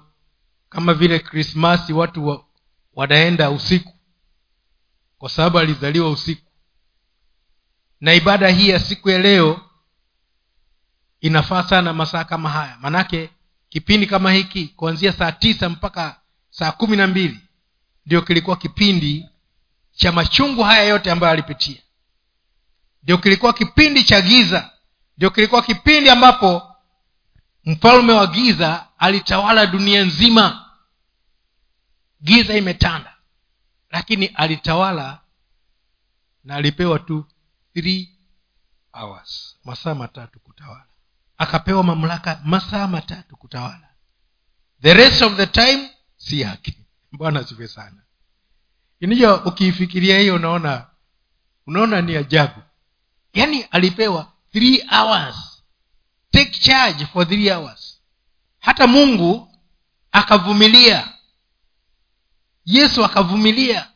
Kama 0.70 0.94
vile 0.94 1.20
krismasi 1.20 1.94
watu 1.94 2.28
wa, 2.28 2.46
wanaenda 2.94 3.52
usiku. 3.52 3.94
Kwa 5.18 5.30
sababu 5.30 5.60
alizaliwa 5.60 6.10
usiku. 6.12 6.52
Na 8.02 8.14
ibada 8.14 8.50
hii 8.50 8.70
ya 8.70 8.80
siku 8.80 9.10
ya 9.10 9.20
leo 9.20 9.62
inafaa 11.22 11.64
sana 11.64 11.94
masaa 11.94 12.24
kama 12.24 12.50
haya. 12.50 12.78
Manake 12.82 13.30
kipindi 13.70 14.08
kama 14.08 14.32
hiki 14.34 14.68
kuanzia 14.68 15.12
saa 15.14 15.32
tisa 15.32 15.70
mpaka 15.70 16.20
saa 16.50 16.72
kumi 16.72 16.98
na 16.98 17.08
mbili 17.08 17.40
ndio 18.06 18.22
kilikuwa 18.22 18.58
kipindi 18.58 19.30
cha 19.92 20.12
machungu 20.12 20.64
haya 20.64 20.84
yote 20.84 21.12
ambayo 21.12 21.34
alipitia 21.34 21.82
ndio 23.04 23.18
kilikuwa 23.18 23.54
kipindi 23.54 24.04
cha 24.04 24.22
giza. 24.22 24.72
Ndio 25.18 25.30
kilikuwa 25.30 25.62
kipindi 25.62 26.10
ambapo 26.10 26.76
mfalme 27.66 28.14
wa 28.14 28.28
giza 28.28 28.88
alitawala 28.98 29.66
dunia 29.66 30.04
nzima. 30.04 30.70
Giza 32.22 32.58
imetanda 32.58 33.14
lakini 33.90 34.26
alitawala 34.26 35.22
na 36.44 36.56
alipewa 36.56 37.00
tu 37.00 37.26
three 37.74 38.20
hours 38.94 39.58
masaa 39.64 39.96
matatu 39.96 40.40
kutawala. 40.40 40.86
Akapewa 41.38 41.84
mamlaka 41.84 42.42
masaa 42.46 42.88
matatu 42.88 43.38
kutawala. 43.38 43.90
The 44.82 44.94
rest 44.94 45.22
of 45.22 45.36
the 45.36 45.46
time 45.48 45.90
si 46.18 46.42
yake. 46.42 46.78
Bwana 47.12 47.40
asife 47.40 47.68
sana. 47.68 48.02
Inija 49.00 49.34
ukiifikiria 49.36 50.20
hiyo 50.20 50.36
unaona 50.36 50.88
unaona 51.68 52.02
ni 52.02 52.16
ajabu 52.16 52.62
yaani 53.34 53.62
alipewa 53.62 54.32
three 54.52 54.84
hours. 54.92 55.64
Take 56.32 56.52
charge 56.60 57.06
for 57.06 57.28
three 57.28 57.52
hours. 57.52 58.02
Hata 58.60 58.88
mungu 58.88 59.56
akavumilia. 60.12 61.14
Yesu 62.66 63.06
akavumilia. 63.06 63.90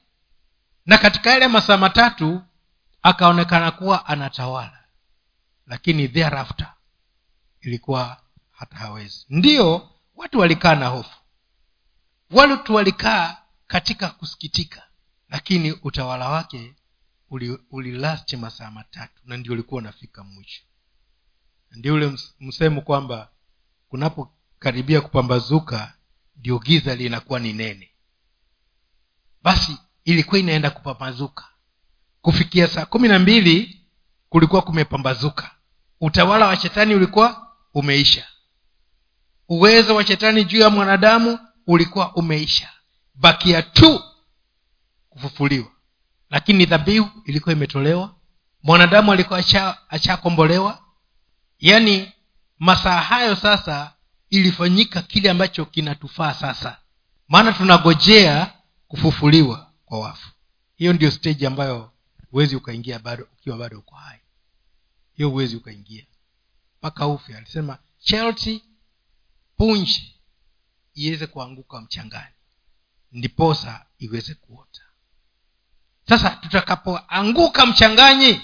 Na 0.86 0.98
katika 0.98 1.30
yale 1.32 1.48
masaa 1.48 1.78
matatu 1.78 2.42
akaonekana 3.02 3.72
kuwa 3.72 4.06
anatawala. 4.06 4.84
Lakini 5.68 6.08
thereafter 6.10 6.74
ilikuwa 7.62 8.22
hata 8.52 8.76
hawezi. 8.78 9.26
Ndiyo 9.30 9.90
watu 10.16 10.40
walikaa 10.40 10.76
na 10.76 10.88
hofu. 10.88 11.18
Watu 12.32 12.76
walikaa 12.76 13.38
katika 13.68 14.10
kusikitika. 14.10 14.84
Lakini 15.30 15.72
utawala 15.72 16.30
wake 16.30 16.76
ulilasti 17.30 18.36
uli 18.36 18.42
masaa 18.42 18.72
matatu 18.72 19.22
na 19.26 19.38
ndio 19.38 19.54
ulikuwa 19.54 19.80
unafika 19.82 20.24
mwisho. 20.24 20.62
Ndio 21.72 21.94
ule 21.94 22.18
msemo 22.40 22.82
kwamba 22.82 23.30
kunapokaribia 23.90 25.02
kupambazuka 25.02 25.94
ndio 26.36 26.60
giza 26.60 26.96
linakuwa 26.96 27.40
ni 27.40 27.54
nene. 27.54 27.92
Basi 29.44 29.78
ilikuwa 30.06 30.40
inaenda 30.40 30.70
kupambazuka. 30.70 31.46
Kufikia 32.22 32.68
saa 32.68 32.86
kumi 32.86 33.08
na 33.08 33.20
mbili 33.20 33.82
kulikuwa 34.30 34.62
kumepambazuka. 34.62 35.52
Utawala 36.02 36.48
wa 36.48 36.58
shetani 36.58 36.96
ulikuwa 36.96 37.48
umeisha. 37.74 38.28
Uwezo 39.50 39.96
wa 39.96 40.06
shetani 40.06 40.46
juu 40.46 40.60
ya 40.60 40.70
mwanadamu 40.70 41.40
ulikuwa 41.68 42.16
umeisha. 42.16 42.70
Bakia 43.16 43.62
tu 43.62 44.04
kufufuliwa 45.10 45.72
lakini 46.30 46.66
dhabihu 46.66 47.10
ilikuwa 47.26 47.54
imetolewa. 47.56 48.16
Mwanadamu 48.64 49.12
alikuwa 49.12 49.44
achakombolewa 49.90 50.84
yaani 51.60 52.12
masaa 52.60 53.02
hayo 53.02 53.36
sasa 53.36 53.94
ilifanyika 54.30 55.02
kile 55.02 55.30
ambacho 55.30 55.66
kinatufaa 55.66 56.34
sasa. 56.34 56.78
Maana 57.28 57.54
tunagojea 57.54 58.54
kufufuliwa 58.88 59.72
kwa 59.86 60.00
wafu. 60.00 60.30
Hiyo 60.76 60.94
ndio 60.94 61.12
stage 61.12 61.48
ambayo 61.48 61.92
huwezi 62.32 62.56
ukaingia 62.56 63.00
bado 63.00 63.28
ukiwa 63.34 63.58
bado 63.58 63.80
uko 63.80 63.96
hai. 63.96 64.20
Hiyo 65.14 65.30
huwezi 65.30 65.56
ukaingia. 65.56 66.06
Mpaka 66.80 67.08
ufe 67.08 67.38
alisema 67.38 67.78
chelsea 68.00 68.60
punji 69.58 70.16
iweze 70.94 71.28
kuanguka 71.28 71.82
mchangani. 71.82 72.34
Ndiposa 73.12 73.86
iweze 74.00 74.34
kuota 74.34 74.82
sasa 76.10 76.30
tutakapoanguka 76.30 77.66
mchanganyi 77.66 78.42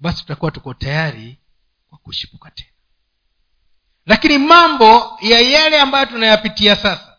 basi 0.00 0.18
tutakuwa 0.20 0.50
tuko 0.50 0.74
tayari 0.74 1.38
kwa 1.88 1.98
kushipuka 1.98 2.50
tena. 2.50 2.70
Lakini 4.06 4.38
mambo 4.38 5.18
ya 5.20 5.40
yale 5.40 5.80
ambayo 5.80 6.06
tunayapitia 6.06 6.76
sasa 6.76 7.16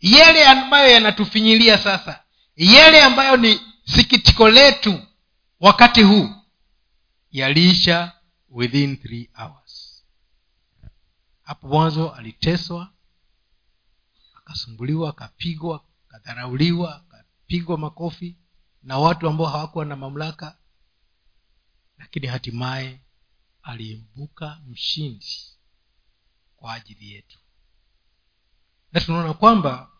yale 0.00 0.46
ambayo 0.46 0.90
yanatufinyilia 0.90 1.78
sasa 1.78 2.22
yale 2.56 3.02
ambayo 3.02 3.36
ni 3.36 3.60
sikitiko 3.84 4.48
letu 4.48 5.02
wakati 5.60 6.02
huu 6.02 6.30
yaliisha 7.30 8.12
within 8.50 8.96
three 8.96 9.30
hours. 9.38 10.04
Hapo 11.42 11.68
mwanzo 11.68 12.10
aliteswa 12.10 12.92
akasumbuliwa 14.36 15.10
akapigwa 15.10 15.84
akadharauliwa 16.08 17.04
akapigwa 17.46 17.78
makofi 17.78 18.36
na 18.82 18.98
watu 18.98 19.28
ambao 19.28 19.46
hawakuwa 19.46 19.84
na 19.84 19.96
mamlaka 19.96 20.56
lakini 21.98 22.26
hatimaye 22.26 23.00
aliimbuka 23.62 24.58
mshindi 24.68 25.26
kwa 26.56 26.74
ajili 26.74 27.12
yetu. 27.12 27.38
Na 28.92 29.00
tunaona 29.00 29.34
kwamba 29.34 29.90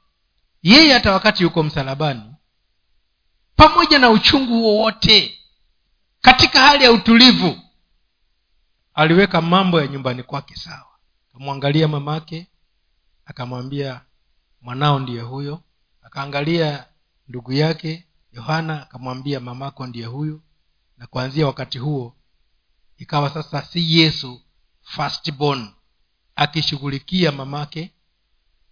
yeye 0.63 0.93
hata 0.93 1.13
wakati 1.13 1.43
yuko 1.43 1.63
msalabani 1.63 2.35
pamoja 3.57 3.99
na 3.99 4.11
uchungu 4.11 4.65
wowote 4.65 5.39
katika 6.21 6.61
hali 6.61 6.85
ya 6.85 6.93
utulivu 6.93 7.61
aliweka 8.95 9.41
mambo 9.43 9.81
ya 9.81 9.87
nyumbani 9.87 10.23
kwake 10.23 10.57
sawa. 10.57 10.99
Akamwangalia 11.31 11.89
mamake 11.89 12.47
akamwambia 13.25 14.01
mwanao 14.61 14.99
ndiye 14.99 15.21
huyo. 15.23 15.63
Akaangalia 16.03 16.87
ndugu 17.29 17.53
yake 17.53 18.07
yohana 18.33 18.83
akamwambia 18.83 19.41
mamako 19.41 19.87
ndiye 19.87 20.07
huyu 20.07 20.43
na 20.99 21.07
kuanzia 21.07 21.47
wakati 21.47 21.79
huo 21.79 22.17
ikawa 22.99 23.31
sasa 23.31 23.63
si 23.63 23.99
yesu 23.99 24.43
firstborn 24.83 25.69
akishughulikia 26.37 27.33
mamake 27.33 27.91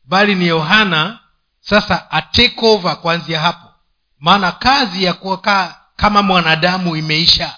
bali 0.04 0.34
ni 0.34 0.46
yohana 0.46 1.18
sasa 1.60 2.10
atake 2.10 2.66
over 2.66 3.00
kuanzia 3.00 3.40
hapo. 3.40 3.68
Maana 4.18 4.52
kazi 4.52 5.04
ya 5.04 5.12
kukaa 5.12 5.74
kama 5.96 6.22
mwanadamu 6.22 6.96
imeisha. 6.96 7.56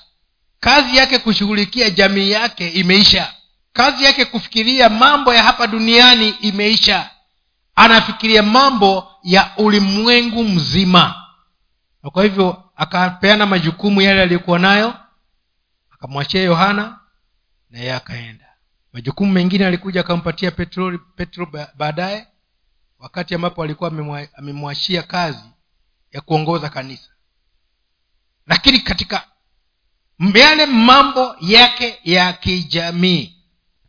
Kazi 0.60 0.96
yake 0.96 1.18
kushughulikia 1.18 1.90
jamii 1.90 2.30
yake 2.30 2.68
imeisha. 2.68 3.34
Kazi 3.72 4.04
yake 4.04 4.24
kufikiria 4.24 4.88
mambo 4.88 5.34
ya 5.34 5.42
hapa 5.42 5.66
duniani 5.66 6.28
imeisha 6.28 7.10
anafikiria 7.76 8.42
mambo 8.42 9.12
ya 9.22 9.52
ulimwengu 9.56 10.44
mzima. 10.44 11.22
Na 12.02 12.10
kwa 12.10 12.22
hivyo 12.22 12.70
akapeana 12.76 13.46
majukumu 13.46 14.02
yale 14.02 14.22
aliyokuwa 14.22 14.58
nayo 14.58 14.94
akamwachia 15.90 16.42
yohana 16.42 16.98
na 17.70 17.78
yeye 17.78 17.94
akaenda. 17.94 18.46
Majukumu 18.92 19.32
mengine 19.32 19.66
alikuja 19.66 20.00
akampatia 20.00 20.50
petro, 20.50 20.98
petro 20.98 21.46
baadaye 21.76 22.26
wakati 22.98 23.34
ambapo 23.34 23.62
alikuwa 23.62 23.92
amemwachia 24.34 25.02
kazi 25.02 25.44
ya 26.12 26.20
kuongoza 26.20 26.68
kanisa. 26.68 27.10
Lakini 28.46 28.80
katika 28.80 29.24
yale 30.34 30.66
mambo 30.66 31.36
yake 31.40 31.98
ya 32.04 32.32
kijamii 32.32 33.36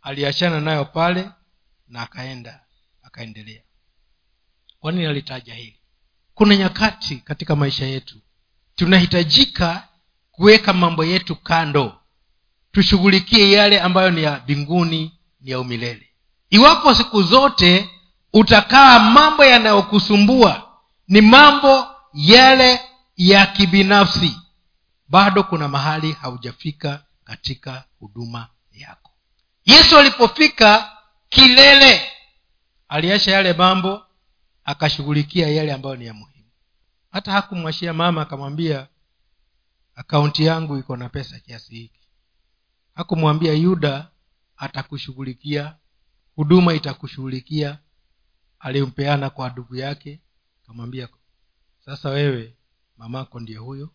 aliachana 0.02 0.62
nayo 0.62 0.86
pale 0.86 1.30
na 1.88 2.02
akaenda 2.02 2.60
akaendelea 3.04 3.62
kwa 4.80 4.92
nini 4.92 5.06
alitaja 5.06 5.54
hili? 5.54 5.80
Kuna 6.34 6.56
nyakati 6.56 7.16
katika 7.16 7.56
maisha 7.56 7.86
yetu 7.86 8.16
tunahitajika 8.76 9.88
kuweka 10.32 10.74
mambo 10.74 11.06
yetu 11.06 11.36
kando. 11.36 11.98
Tushughulikie 12.72 13.52
yale 13.52 13.80
ambayo 13.82 14.12
ni 14.12 14.24
ya 14.24 14.40
mbinguni 14.44 15.12
ni 15.42 15.52
ya 15.52 15.60
umilele. 15.60 16.10
Iwapo 16.50 16.94
siku 16.94 17.24
zote 17.24 17.90
utakaa 18.34 19.00
mambo 19.00 19.46
yanayokusumbua 19.46 20.78
ni 21.08 21.22
mambo 21.22 21.88
yale 22.13 22.82
ya 23.18 23.46
kibinafsi 23.46 24.36
bado 25.10 25.44
kuna 25.44 25.68
mahali 25.68 26.12
haujafika 26.12 27.04
katika 27.24 27.84
huduma 28.00 28.48
yako. 28.72 29.12
Yesu 29.66 29.98
alipofika 29.98 30.92
kilele 31.30 32.02
aliacha 32.90 33.32
yale 33.32 33.54
mambo 33.54 34.07
akashughulikia 34.67 35.47
yale 35.49 35.73
ambayo 35.73 35.95
ni 35.95 36.06
ya 36.06 36.13
muhimu. 36.13 36.49
Hata 37.12 37.32
hakumwashia 37.32 37.93
mama 37.93 38.21
akamwambia 38.21 38.88
akaunti 39.95 40.45
yangu 40.45 40.77
iko 40.77 40.97
na 40.97 41.10
pesa 41.10 41.39
kiasi 41.39 41.75
hiki. 41.75 42.08
Hakumwambia 42.93 43.53
yuda 43.53 44.12
atakushughulikia 44.58 45.77
huduma 46.36 46.73
itakushughulikia 46.73 47.80
alimpeana 48.60 49.30
kwa 49.30 49.49
ndugu 49.49 49.75
yake 49.75 50.21
akamwambia 50.63 51.10
sasa 51.86 52.10
wewe 52.10 52.58
mamako 52.97 53.39
ndiye 53.39 53.58
huyo 53.58 53.93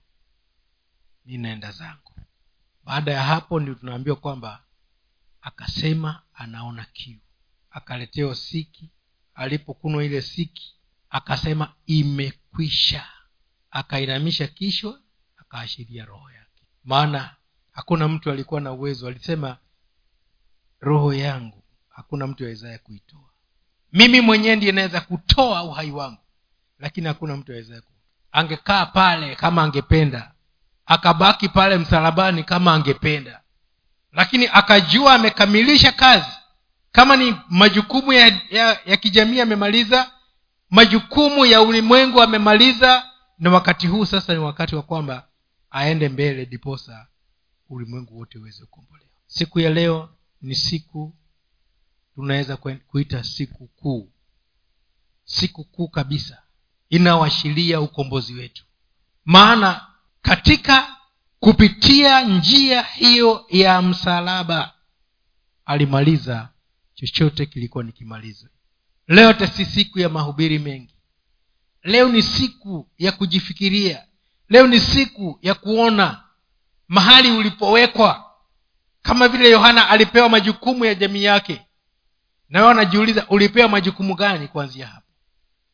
mi 1.27 1.39
naenda 1.39 1.73
zangu. 1.73 2.13
Baada 2.85 3.13
ya 3.13 3.23
hapo 3.23 3.61
ndio 3.61 3.75
tunaambiwa 3.75 4.17
kwamba 4.17 4.65
akasema 5.41 6.23
anaona 6.35 6.85
kiu 6.85 7.19
akaletewa 7.71 8.35
siki 8.35 8.91
alipokunwa 9.35 10.05
ile 10.05 10.23
siki 10.23 10.75
akasema 11.11 11.73
imekwisha. 11.87 13.07
Akainamisha 13.71 14.47
kishwa 14.47 14.99
akaashiria 15.37 16.05
roho 16.05 16.31
yake. 16.31 16.63
Maana 16.85 17.37
hakuna 17.73 18.09
mtu 18.09 18.31
alikuwa 18.31 18.61
na 18.61 18.73
uwezo. 18.73 19.07
Alisema 19.09 19.57
roho 20.81 21.15
yangu 21.15 21.63
hakuna 21.89 22.27
mtu 22.27 22.45
awezaye 22.45 22.79
kuitoa. 22.79 23.31
Mimi 23.93 24.21
mwenyewe 24.21 24.57
ndiye 24.57 24.73
naweza 24.73 25.01
kutoa 25.01 25.63
uhai 25.63 25.91
wangu. 25.91 26.23
Lakini 26.79 27.07
hakuna 27.07 27.37
mtu 27.37 27.53
awezaye 27.53 27.83
angekaa 28.33 28.87
pale 28.87 29.35
kama 29.37 29.63
angependa 29.63 30.33
akabaki 30.87 31.49
pale 31.49 31.79
msalabani 31.79 32.45
kama 32.45 32.75
angependa. 32.75 33.41
Lakini 34.13 34.49
akajua 34.53 35.15
amekamilisha 35.15 35.93
kazi 35.93 36.27
kama 36.93 37.17
ni 37.17 37.37
majukumu 37.49 38.13
ya, 38.13 38.41
ya, 38.51 38.81
ya 38.87 38.97
kijamii 38.97 39.41
amemaliza 39.41 40.11
majukumu 40.71 41.47
ya 41.47 41.63
ulimwengu 41.63 42.23
amemaliza 42.23 43.11
na 43.39 43.51
wakati 43.51 43.87
huu 43.87 44.05
sasa 44.05 44.33
ni 44.33 44.39
wakati 44.39 44.77
wa 44.77 44.83
kwamba 44.83 45.29
aende 45.71 46.09
mbele 46.09 46.47
diposa 46.47 47.07
ulimwengu 47.69 48.19
wote 48.19 48.39
uweze 48.39 48.65
kukombolewa. 48.65 49.11
Siku 49.27 49.61
ya 49.61 49.71
leo 49.71 50.09
ni 50.43 50.55
siku 50.55 51.15
tunaweza 52.15 52.57
kuita 52.87 53.25
siku 53.25 53.67
kuu. 53.69 54.13
Siku 55.25 55.65
kuu 55.65 55.89
kabisa 55.89 56.43
inayoashiria 56.91 57.81
ukombozi 57.81 58.35
wetu. 58.35 58.65
Maana 59.25 59.87
katika 60.23 60.97
kupitia 61.41 62.21
njia 62.25 62.83
hiyo 62.83 63.45
ya 63.49 63.83
msalaba 63.83 64.75
alimaliza 65.65 66.49
chochote 67.07 67.47
kilikuwa 67.47 67.85
nikimalizwe. 67.85 68.51
Leo 69.09 69.33
tasi 69.33 69.65
siku 69.65 69.99
ya 69.99 70.09
mahubiri 70.09 70.59
mengi. 70.59 70.95
Leo 71.83 72.09
ni 72.09 72.23
siku 72.23 72.89
ya 72.99 73.13
kujifikiria. 73.13 74.07
Leo 74.49 74.67
ni 74.67 74.81
siku 74.81 75.39
ya 75.43 75.55
kuona 75.55 76.25
mahali 76.89 77.31
ulipowekwa. 77.31 78.25
Kama 79.03 79.29
vile 79.29 79.51
yohana 79.51 79.89
alipewa 79.89 80.29
majukumu 80.29 80.85
ya 80.85 80.95
jamii 80.95 81.25
yake. 81.25 81.67
Nawe 82.49 82.71
anajiuliza 82.71 83.29
ulipewa 83.29 83.69
majukumu 83.69 84.15
gani 84.15 84.49
kuanzia 84.49 84.87
hapo? 84.87 85.07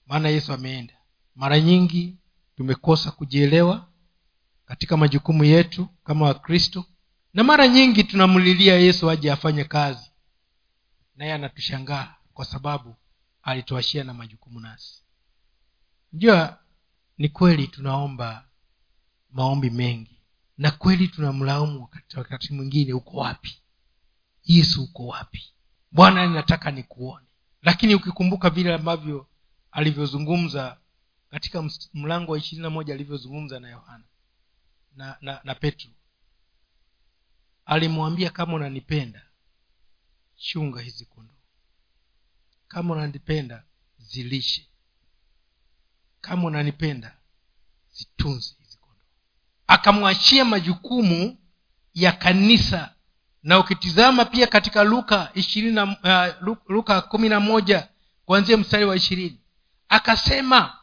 Maana 0.07 0.29
yesu 0.29 0.53
ameenda. 0.53 0.95
Mara 1.37 1.61
nyingi 1.61 2.17
tumekosa 2.57 3.11
kujielewa 3.11 3.89
katika 4.67 4.97
majukumu 4.97 5.45
yetu 5.45 5.89
kama 6.05 6.27
wakristo. 6.27 6.85
Na 7.35 7.45
mara 7.45 7.69
nyingi 7.69 8.05
tunamlilia 8.05 8.75
yesu 8.75 9.11
aje 9.11 9.33
afanye 9.33 9.65
kazi 9.65 10.08
naye 11.19 11.33
anatushangaa 11.33 12.15
kwa 12.35 12.45
sababu 12.45 12.97
alituashia 13.43 14.05
na 14.05 14.15
majukumu 14.15 14.61
nasi. 14.61 15.03
Jua 16.13 16.59
ni 17.19 17.29
kweli 17.29 17.67
tunaomba 17.69 18.49
maombi 19.31 19.71
mengi 19.71 20.21
na 20.59 20.71
kweli 20.71 21.09
tunamlaumu 21.09 21.89
wakati 22.17 22.53
mwingine 22.55 22.93
uko 22.93 23.17
wapi? 23.17 23.63
Yesu 24.45 24.83
uko 24.85 25.07
wapi? 25.07 25.55
Bwana 25.93 26.27
ninataka 26.27 26.71
nikuone. 26.71 27.27
Lakini 27.63 27.95
ukikumbuka 27.95 28.51
vile 28.51 28.75
ambavyo 28.75 29.27
alivyozungumza 29.71 30.79
katika 31.31 31.71
mlango 31.95 32.33
wa 32.33 32.39
ishirini 32.39 32.63
na 32.63 32.71
moja 32.71 32.95
alivyozungumza 32.95 33.61
na 33.61 33.71
yohana 33.71 34.05
na, 34.97 35.17
na, 35.21 35.41
na 35.45 35.55
petro 35.55 35.91
alimwambia 37.65 38.31
kama 38.31 38.55
unanipenda 38.55 39.28
chunga 40.39 40.81
hizi 40.81 41.05
kondoo. 41.05 41.35
Kama 42.69 42.95
unanipenda 42.95 43.63
zilishe. 43.99 44.67
Kama 46.21 46.45
unanipenda 46.45 47.17
zitunze 47.93 48.55
hizi 48.59 48.79
kondoo. 48.79 49.05
Akamwachia 49.67 50.45
majukumu 50.45 51.39
ya 51.95 52.13
kanisa. 52.13 52.95
Na 53.43 53.59
ukitizama 53.59 54.25
pia 54.25 54.47
katika 54.47 54.85
luka 54.85 55.31
ishirini 55.35 55.81
uh, 55.81 56.59
luka 56.69 57.01
kumi 57.01 57.29
na 57.29 57.41
moja 57.41 57.89
kuanzia 58.25 58.57
mstari 58.57 58.85
wa 58.85 58.97
ishirini 58.97 59.41
akasema 59.89 60.79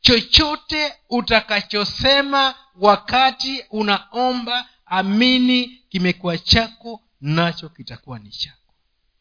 chochote 0.00 0.92
utakachosema 1.08 2.54
wakati 2.74 3.64
unaomba 3.70 4.68
amini 4.86 5.68
kimekuwa 5.88 6.38
chako 6.38 7.02
nacho 7.20 7.68
kitakuwa 7.68 8.18
ni 8.18 8.30
chako 8.30 8.59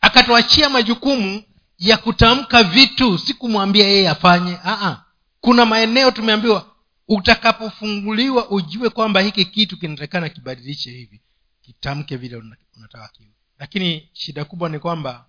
akatuachia 0.10 0.70
majukumu 0.70 1.44
ya 1.78 1.98
kutamka 1.98 2.64
vitu 2.64 3.18
si 3.18 3.34
kumwambia 3.34 3.88
yeye 3.88 4.10
afanye. 4.10 4.58
Aa, 4.66 5.04
kuna 5.42 5.66
maeneo 5.66 6.12
tumeambiwa 6.12 6.76
utakapofunguliwa 7.08 8.50
ujue 8.50 8.90
kwamba 8.90 9.22
hiki 9.22 9.46
kitu 9.46 9.78
kinatakikana 9.80 10.30
kibadilishe 10.30 10.92
hivi 10.92 11.22
kitamke 11.62 12.16
vile 12.18 12.36
unataka 12.78 13.08
kiwe. 13.14 13.30
Lakini 13.60 14.10
shida 14.14 14.46
kubwa 14.46 14.70
ni 14.70 14.80
kwamba 14.80 15.26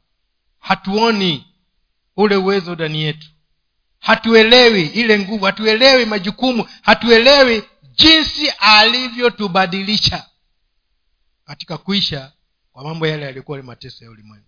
hatuoni 0.59 1.47
ule 2.17 2.37
uwezo 2.37 2.75
ndani 2.75 3.03
yetu. 3.03 3.29
Hatuelewi 3.99 4.83
ile 4.87 5.19
nguvu 5.19 5.45
hatuelewi 5.45 6.05
majukumu 6.07 6.67
hatuelewi 6.83 7.63
jinsi 7.97 8.51
alivyotubadilisha 8.59 10.27
katika 11.45 11.79
kuisha 11.79 12.33
kwa 12.73 12.85
mambo 12.85 13.07
yale 13.07 13.25
yaliyokuwa 13.25 13.59
ni 13.59 13.65
mateso 13.65 14.05
ya 14.05 14.11
ulimwengu 14.11 14.47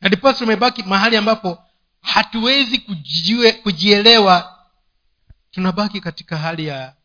na 0.00 0.08
ndiposa 0.08 0.38
tumebaki 0.38 0.82
mahali 0.82 1.16
ambapo 1.16 1.64
hatuwezi 2.00 2.78
kujue, 2.78 3.52
kujielewa. 3.52 4.56
Tunabaki 5.50 6.00
katika 6.00 6.36
hali 6.38 6.66
ya 6.66 6.96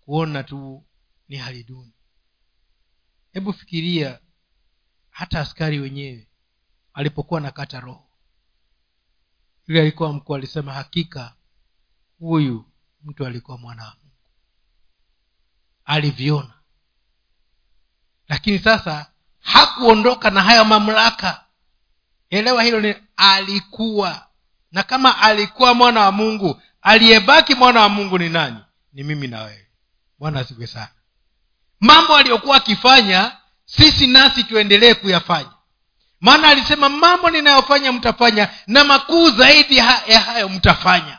kuona 0.00 0.42
tu 0.42 0.84
ni 1.28 1.36
hali 1.36 1.64
duni. 1.64 1.92
Hebu 3.32 3.52
fikiria 3.52 4.18
hata 5.10 5.40
askari 5.40 5.80
wenyewe 5.80 6.28
alipokuwa 6.94 7.40
nakata 7.40 7.80
roho. 7.80 8.10
Yule 9.66 9.80
alikuwa 9.80 10.12
mkuu 10.12 10.34
alisema 10.34 10.72
hakika 10.72 11.34
huyu 12.18 12.64
mtu 13.04 13.26
alikuwa 13.26 13.58
mwana 13.58 13.84
wa 13.84 13.94
mungu. 14.02 14.16
Aliviona. 15.84 16.54
Lakini 18.28 18.58
sasa 18.58 19.12
hakuondoka 19.40 20.30
na 20.30 20.42
hayo 20.42 20.64
mamlaka 20.64 21.44
elewa 22.30 22.62
hilo 22.62 22.80
ni 22.80 22.94
alikuwa. 23.16 24.26
Na 24.72 24.82
kama 24.82 25.18
alikuwa 25.18 25.74
mwana 25.74 26.00
wa 26.00 26.12
mungu 26.12 26.62
aliyebaki 26.82 27.54
mwana 27.54 27.80
wa 27.80 27.88
mungu 27.88 28.18
ni 28.18 28.28
nani? 28.28 28.56
Ni 28.92 29.04
mimi 29.04 29.26
na 29.28 29.42
wewe. 29.42 29.66
Bwana 30.18 30.40
asikwe 30.40 30.66
sana. 30.66 30.88
Mambo 31.80 32.16
aliyokuwa 32.16 32.56
akifanya 32.56 33.36
sisi 33.64 34.06
nasi 34.06 34.44
tuendelee 34.44 34.94
kuyafanya. 34.94 35.50
Maana 36.20 36.48
alisema 36.48 36.88
mambo 36.88 37.30
ninayofanya 37.30 37.92
mtafanya 37.92 38.48
na 38.66 38.84
makuu 38.84 39.30
zaidi 39.30 39.76
ya 39.76 40.20
hayo 40.20 40.48
mtafanya. 40.48 41.18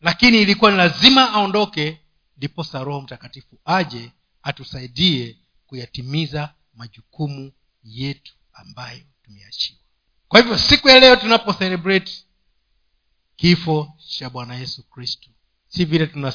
Lakini 0.00 0.42
ilikuwa 0.42 0.70
ni 0.70 0.76
lazima 0.76 1.32
aondoke 1.32 2.00
ndiposa 2.36 2.84
roho 2.84 3.00
mtakatifu 3.00 3.58
aje 3.64 4.12
atusaidie 4.42 5.36
kuyatimiza 5.66 6.54
majukumu 6.74 7.52
yetu 7.84 8.32
ambayo 8.52 9.00
tumeachiwa 9.24 9.78
kwa 10.28 10.40
hivyo 10.40 10.58
siku 10.58 10.88
ya 10.88 11.00
leo 11.00 11.16
tunapo 11.16 11.52
kifo 13.36 13.92
cha 14.08 14.30
bwana 14.30 14.54
yesu 14.54 14.82
kristo. 14.82 15.30
Si 15.68 15.84
vile 15.84 16.06
tuna 16.06 16.30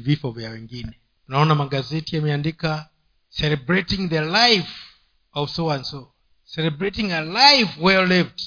vifo 0.00 0.30
vya 0.30 0.50
wengine. 0.50 1.00
Tunaona 1.26 1.54
magazeti 1.54 2.16
yameandika 2.16 2.88
celebrating 3.30 4.08
the 4.08 4.20
life 4.20 4.72
of 5.32 5.50
so 5.50 5.70
and 5.72 5.84
so. 5.84 6.12
Celebrating 6.44 7.12
a 7.12 7.20
life 7.20 7.80
well 7.80 8.06
lived. 8.08 8.40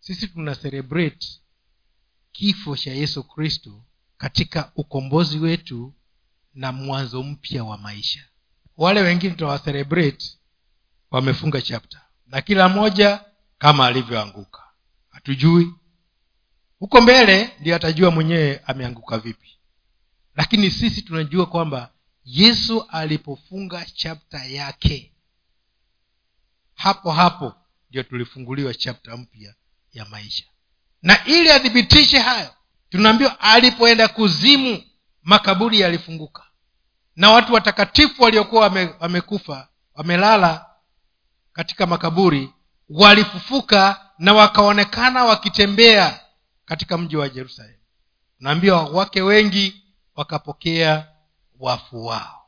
Sisi 0.00 0.28
tuna 0.28 0.54
celebrate 0.54 1.26
kifo 2.32 2.76
cha 2.76 2.90
yesu 2.92 3.22
kristo 3.24 3.84
katika 4.18 4.72
ukombozi 4.76 5.38
wetu 5.38 5.94
na 6.54 6.72
mwanzo 6.72 7.22
mpya 7.22 7.64
wa 7.64 7.78
maisha. 7.78 8.24
Wale 8.76 9.00
wengine 9.00 9.34
tunawacelebrate 9.34 10.26
wamefunga 11.10 11.62
chapter. 11.62 12.00
Na 12.26 12.42
kila 12.42 12.68
mmoja 12.68 13.24
kama 13.58 13.86
alivyoanguka. 13.86 14.62
Hatujui. 15.08 15.74
Huko 16.78 17.00
mbele 17.00 17.50
ndio 17.60 17.76
atajua 17.76 18.10
mwenyewe 18.10 18.60
ameanguka 18.66 19.18
vipi. 19.18 19.58
Lakini 20.36 20.70
sisi 20.70 21.02
tunajua 21.02 21.46
kwamba 21.46 21.92
yesu 22.24 22.86
alipofunga 22.88 23.84
chapta 23.84 24.44
yake 24.44 25.12
hapo 26.74 27.10
hapo 27.12 27.54
ndio 27.90 28.02
tulifunguliwa 28.02 28.74
chapta 28.74 29.16
mpya 29.16 29.54
ya 29.92 30.04
maisha. 30.04 30.44
Na 31.02 31.24
ili 31.24 31.50
athibitishe 31.50 32.18
hayo 32.18 32.54
tunaambiwa 32.90 33.40
alipoenda 33.40 34.08
kuzimu 34.08 34.82
makaburi 35.22 35.80
yalifunguka. 35.80 36.42
Na 37.16 37.30
watu 37.30 37.52
watakatifu 37.54 38.22
waliokuwa 38.22 38.62
wame, 38.62 38.94
wamekufa 39.00 39.68
wamelala 39.94 40.66
katika 41.52 41.86
makaburi 41.86 42.52
walifufuka 42.88 44.10
na 44.18 44.34
wakaonekana 44.34 45.24
wakitembea 45.24 46.20
katika 46.64 46.98
mji 46.98 47.16
wa 47.16 47.28
jerusalemu 47.28 47.76
naambiwa 48.40 48.82
wake 48.84 49.22
wengi 49.22 49.82
wakapokea 50.16 51.08
wafu 51.58 52.06
wao. 52.06 52.42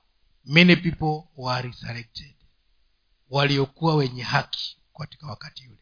Many 0.45 0.77
people 0.77 1.23
were 1.37 1.63
resurrected. 1.69 2.35
Waliokuwa 3.31 3.95
wenye 3.95 4.23
haki 4.23 4.77
katika 4.99 5.27
wakati 5.27 5.67
ule. 5.69 5.79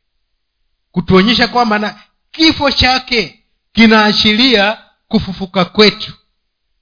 Kutuonyesha 0.92 1.48
kwamba 1.48 1.78
na 1.78 2.02
kifo 2.30 2.70
chake 2.70 3.44
kinaashiria 3.72 4.82
kufufuka 5.08 5.64
kwetu. 5.64 6.12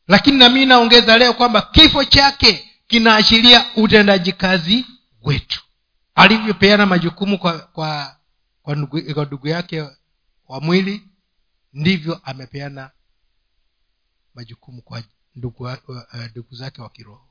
Lakini 0.08 0.38
nami 0.38 0.66
naongeza 0.66 1.18
leo 1.18 1.32
kwamba 1.32 1.62
kifo 1.62 2.04
chake 2.04 2.70
kinaashiria 2.86 3.66
utendaji 3.76 4.32
kazi 4.32 4.86
wetu 5.22 5.63
alivyopeana 6.14 6.86
majukumu 6.86 7.38
kwa 7.38 7.58
kwa 7.58 8.20
kwa 8.62 8.74
ndugu, 8.76 9.14
kwa 9.14 9.24
ndugu 9.24 9.48
yake 9.48 9.80
wa 10.48 10.60
mwili 10.60 11.08
ndivyo 11.72 12.20
amepeana 12.24 12.90
majukumu 14.34 14.82
kwa 14.82 15.02
ndugu, 15.36 15.64
uh, 15.64 16.24
ndugu 16.30 16.54
zake 16.54 16.82
wa 16.82 16.90
kiroho. 16.90 17.28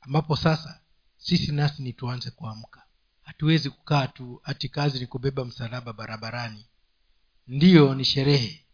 Ambapo 0.00 0.36
sasa 0.36 0.80
sisi 1.16 1.52
nasi 1.52 1.82
ni 1.82 1.92
tuanze 1.92 2.30
kuamka. 2.30 2.82
Hatuwezi 3.22 3.70
kukaa 3.70 4.06
tu 4.06 4.40
hati 4.42 4.68
kazi 4.68 4.98
ni 5.00 5.06
kubeba 5.06 5.44
msalaba 5.44 5.92
barabarani. 5.92 6.66
Ndiyo 7.48 7.94
ni 7.94 8.04
sherehe 8.04 8.66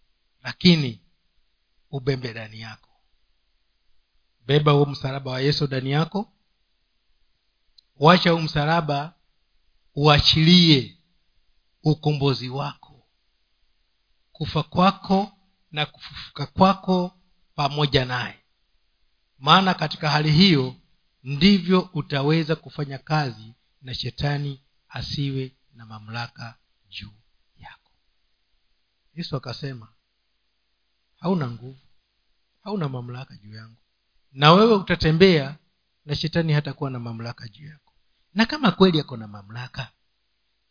lakini 0.42 1.00
ubembe 1.90 2.30
ndani 2.30 2.60
yako. 2.60 2.90
Beba 4.46 4.72
huo 4.72 4.86
msalaba 4.86 5.30
wa 5.30 5.40
yesu 5.40 5.66
ndani 5.66 5.90
yako 5.90 6.32
wacha 8.00 8.30
huu 8.30 8.38
msalaba 8.40 9.14
uachilie 9.94 10.98
ukombozi 11.82 12.48
wako. 12.48 13.08
Kufa 14.32 14.62
kwako 14.62 15.32
na 15.70 15.86
kufufuka 15.86 16.46
kwako 16.46 17.18
pamoja 17.54 18.04
naye. 18.04 18.38
Maana 19.38 19.74
katika 19.74 20.10
hali 20.10 20.32
hiyo 20.32 20.76
ndivyo 21.22 21.80
utaweza 21.94 22.56
kufanya 22.56 22.98
kazi 22.98 23.54
na 23.82 23.94
shetani 23.94 24.62
asiwe 24.88 25.56
na 25.74 25.86
mamlaka 25.86 26.58
juu 26.88 27.12
yako. 27.58 27.92
Yesu 29.14 29.36
akasema 29.36 29.88
hauna 31.16 31.50
nguvu 31.50 31.80
hauna 32.62 32.88
mamlaka 32.88 33.36
juu 33.36 33.54
yangu. 33.54 33.80
Na 34.32 34.52
wewe 34.52 34.74
utatembea 34.74 35.58
na 36.04 36.14
shetani 36.16 36.52
hatakuwa 36.52 36.90
na 36.90 36.98
mamlaka 37.00 37.48
juu 37.48 37.66
yako 37.66 37.89
na 38.34 38.46
kama 38.46 38.70
kweli 38.70 39.00
ako 39.00 39.16
na 39.16 39.26
mamlaka 39.28 39.88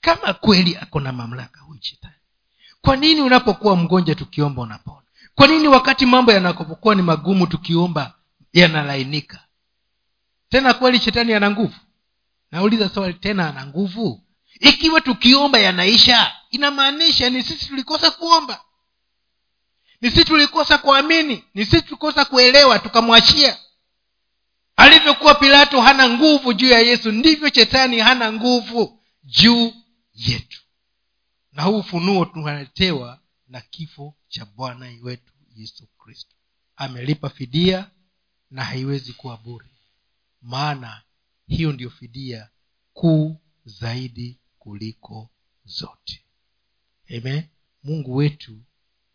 kama 0.02 0.34
kweli 0.34 0.78
ako 0.78 1.00
na 1.00 1.12
mamlaka 1.12 1.60
huyu 1.62 1.82
shetani. 1.82 2.14
Kwa 2.82 2.96
nini 2.96 3.22
unapokuwa 3.22 3.76
mgonjwa 3.76 4.16
tukiomba 4.16 4.62
unapona? 4.62 5.02
Kwa 5.36 5.48
nini 5.48 5.68
wakati 5.68 6.06
mambo 6.06 6.32
yanapokuwa 6.32 6.96
ni 6.96 7.02
magumu 7.02 7.48
tukiomba 7.48 8.14
yanalainika? 8.54 9.40
Tena 10.50 10.74
kweli 10.74 11.00
shetani 11.00 11.34
ana 11.34 11.52
nguvu? 11.52 11.76
Nauliza 12.52 12.90
swali 12.90 13.14
tena 13.14 13.50
ana 13.50 13.66
nguvu? 13.66 14.24
Ikiwa 14.60 15.02
tukiomba 15.02 15.60
yanaisha 15.60 16.32
inamaanisha 16.50 17.30
ni 17.30 17.44
sisi 17.44 17.66
tulikosa 17.68 18.12
kuomba. 18.12 18.62
Ni 20.02 20.10
sisi 20.12 20.26
tulikosa 20.26 20.78
kuamini 20.78 21.44
ni 21.54 21.66
sisi 21.66 21.82
tulikosa 21.82 22.26
kuelewa 22.26 22.80
tukamwachia 22.80 23.58
alivyokuwa 24.80 25.36
pilato 25.36 25.82
hana 25.82 26.10
nguvu 26.10 26.54
juu 26.54 26.68
ya 26.70 26.80
yesu 26.80 27.12
ndivyo 27.12 27.50
shetani 27.54 28.00
hana 28.00 28.34
nguvu 28.34 29.00
juu 29.24 29.74
yetu. 30.14 30.62
Na 31.52 31.64
huu 31.64 31.78
ufunuo 31.80 32.26
tunaletewa 32.26 33.22
na 33.48 33.62
kifo 33.62 34.16
cha 34.28 34.46
bwana 34.46 34.86
wetu 35.02 35.34
yesu 35.56 35.88
kristo. 35.88 36.36
Amelipa 36.76 37.30
fidia 37.30 37.92
na 38.52 38.64
haiwezi 38.64 39.14
kuwa 39.14 39.38
bure. 39.38 39.70
Maana 40.42 41.02
hiyo 41.48 41.72
ndiyo 41.72 41.90
fidia 41.90 42.50
kuu 42.94 43.38
zaidi 43.66 44.40
kuliko 44.60 45.30
zote. 45.66 46.24
Amen. 47.18 47.44
Mungu 47.84 48.16
wetu 48.16 48.62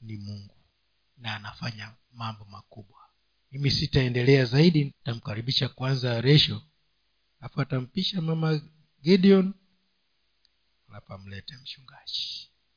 ni 0.00 0.16
mungu 0.16 0.54
na 1.18 1.36
anafanya 1.36 1.94
mambo 2.12 2.44
makubwa 2.44 3.03
mimi 3.54 3.70
sitaendelea 3.70 4.44
zaidi 4.44 4.84
nitamkaribisha 4.84 5.68
kwanza 5.68 6.20
resho 6.20 6.62
alafu 7.40 7.60
atampisha 7.60 8.20
mama 8.20 8.60
gideon 9.02 9.54
alafu 10.88 11.12
amlete 11.12 11.56
mchungaji 11.56 12.50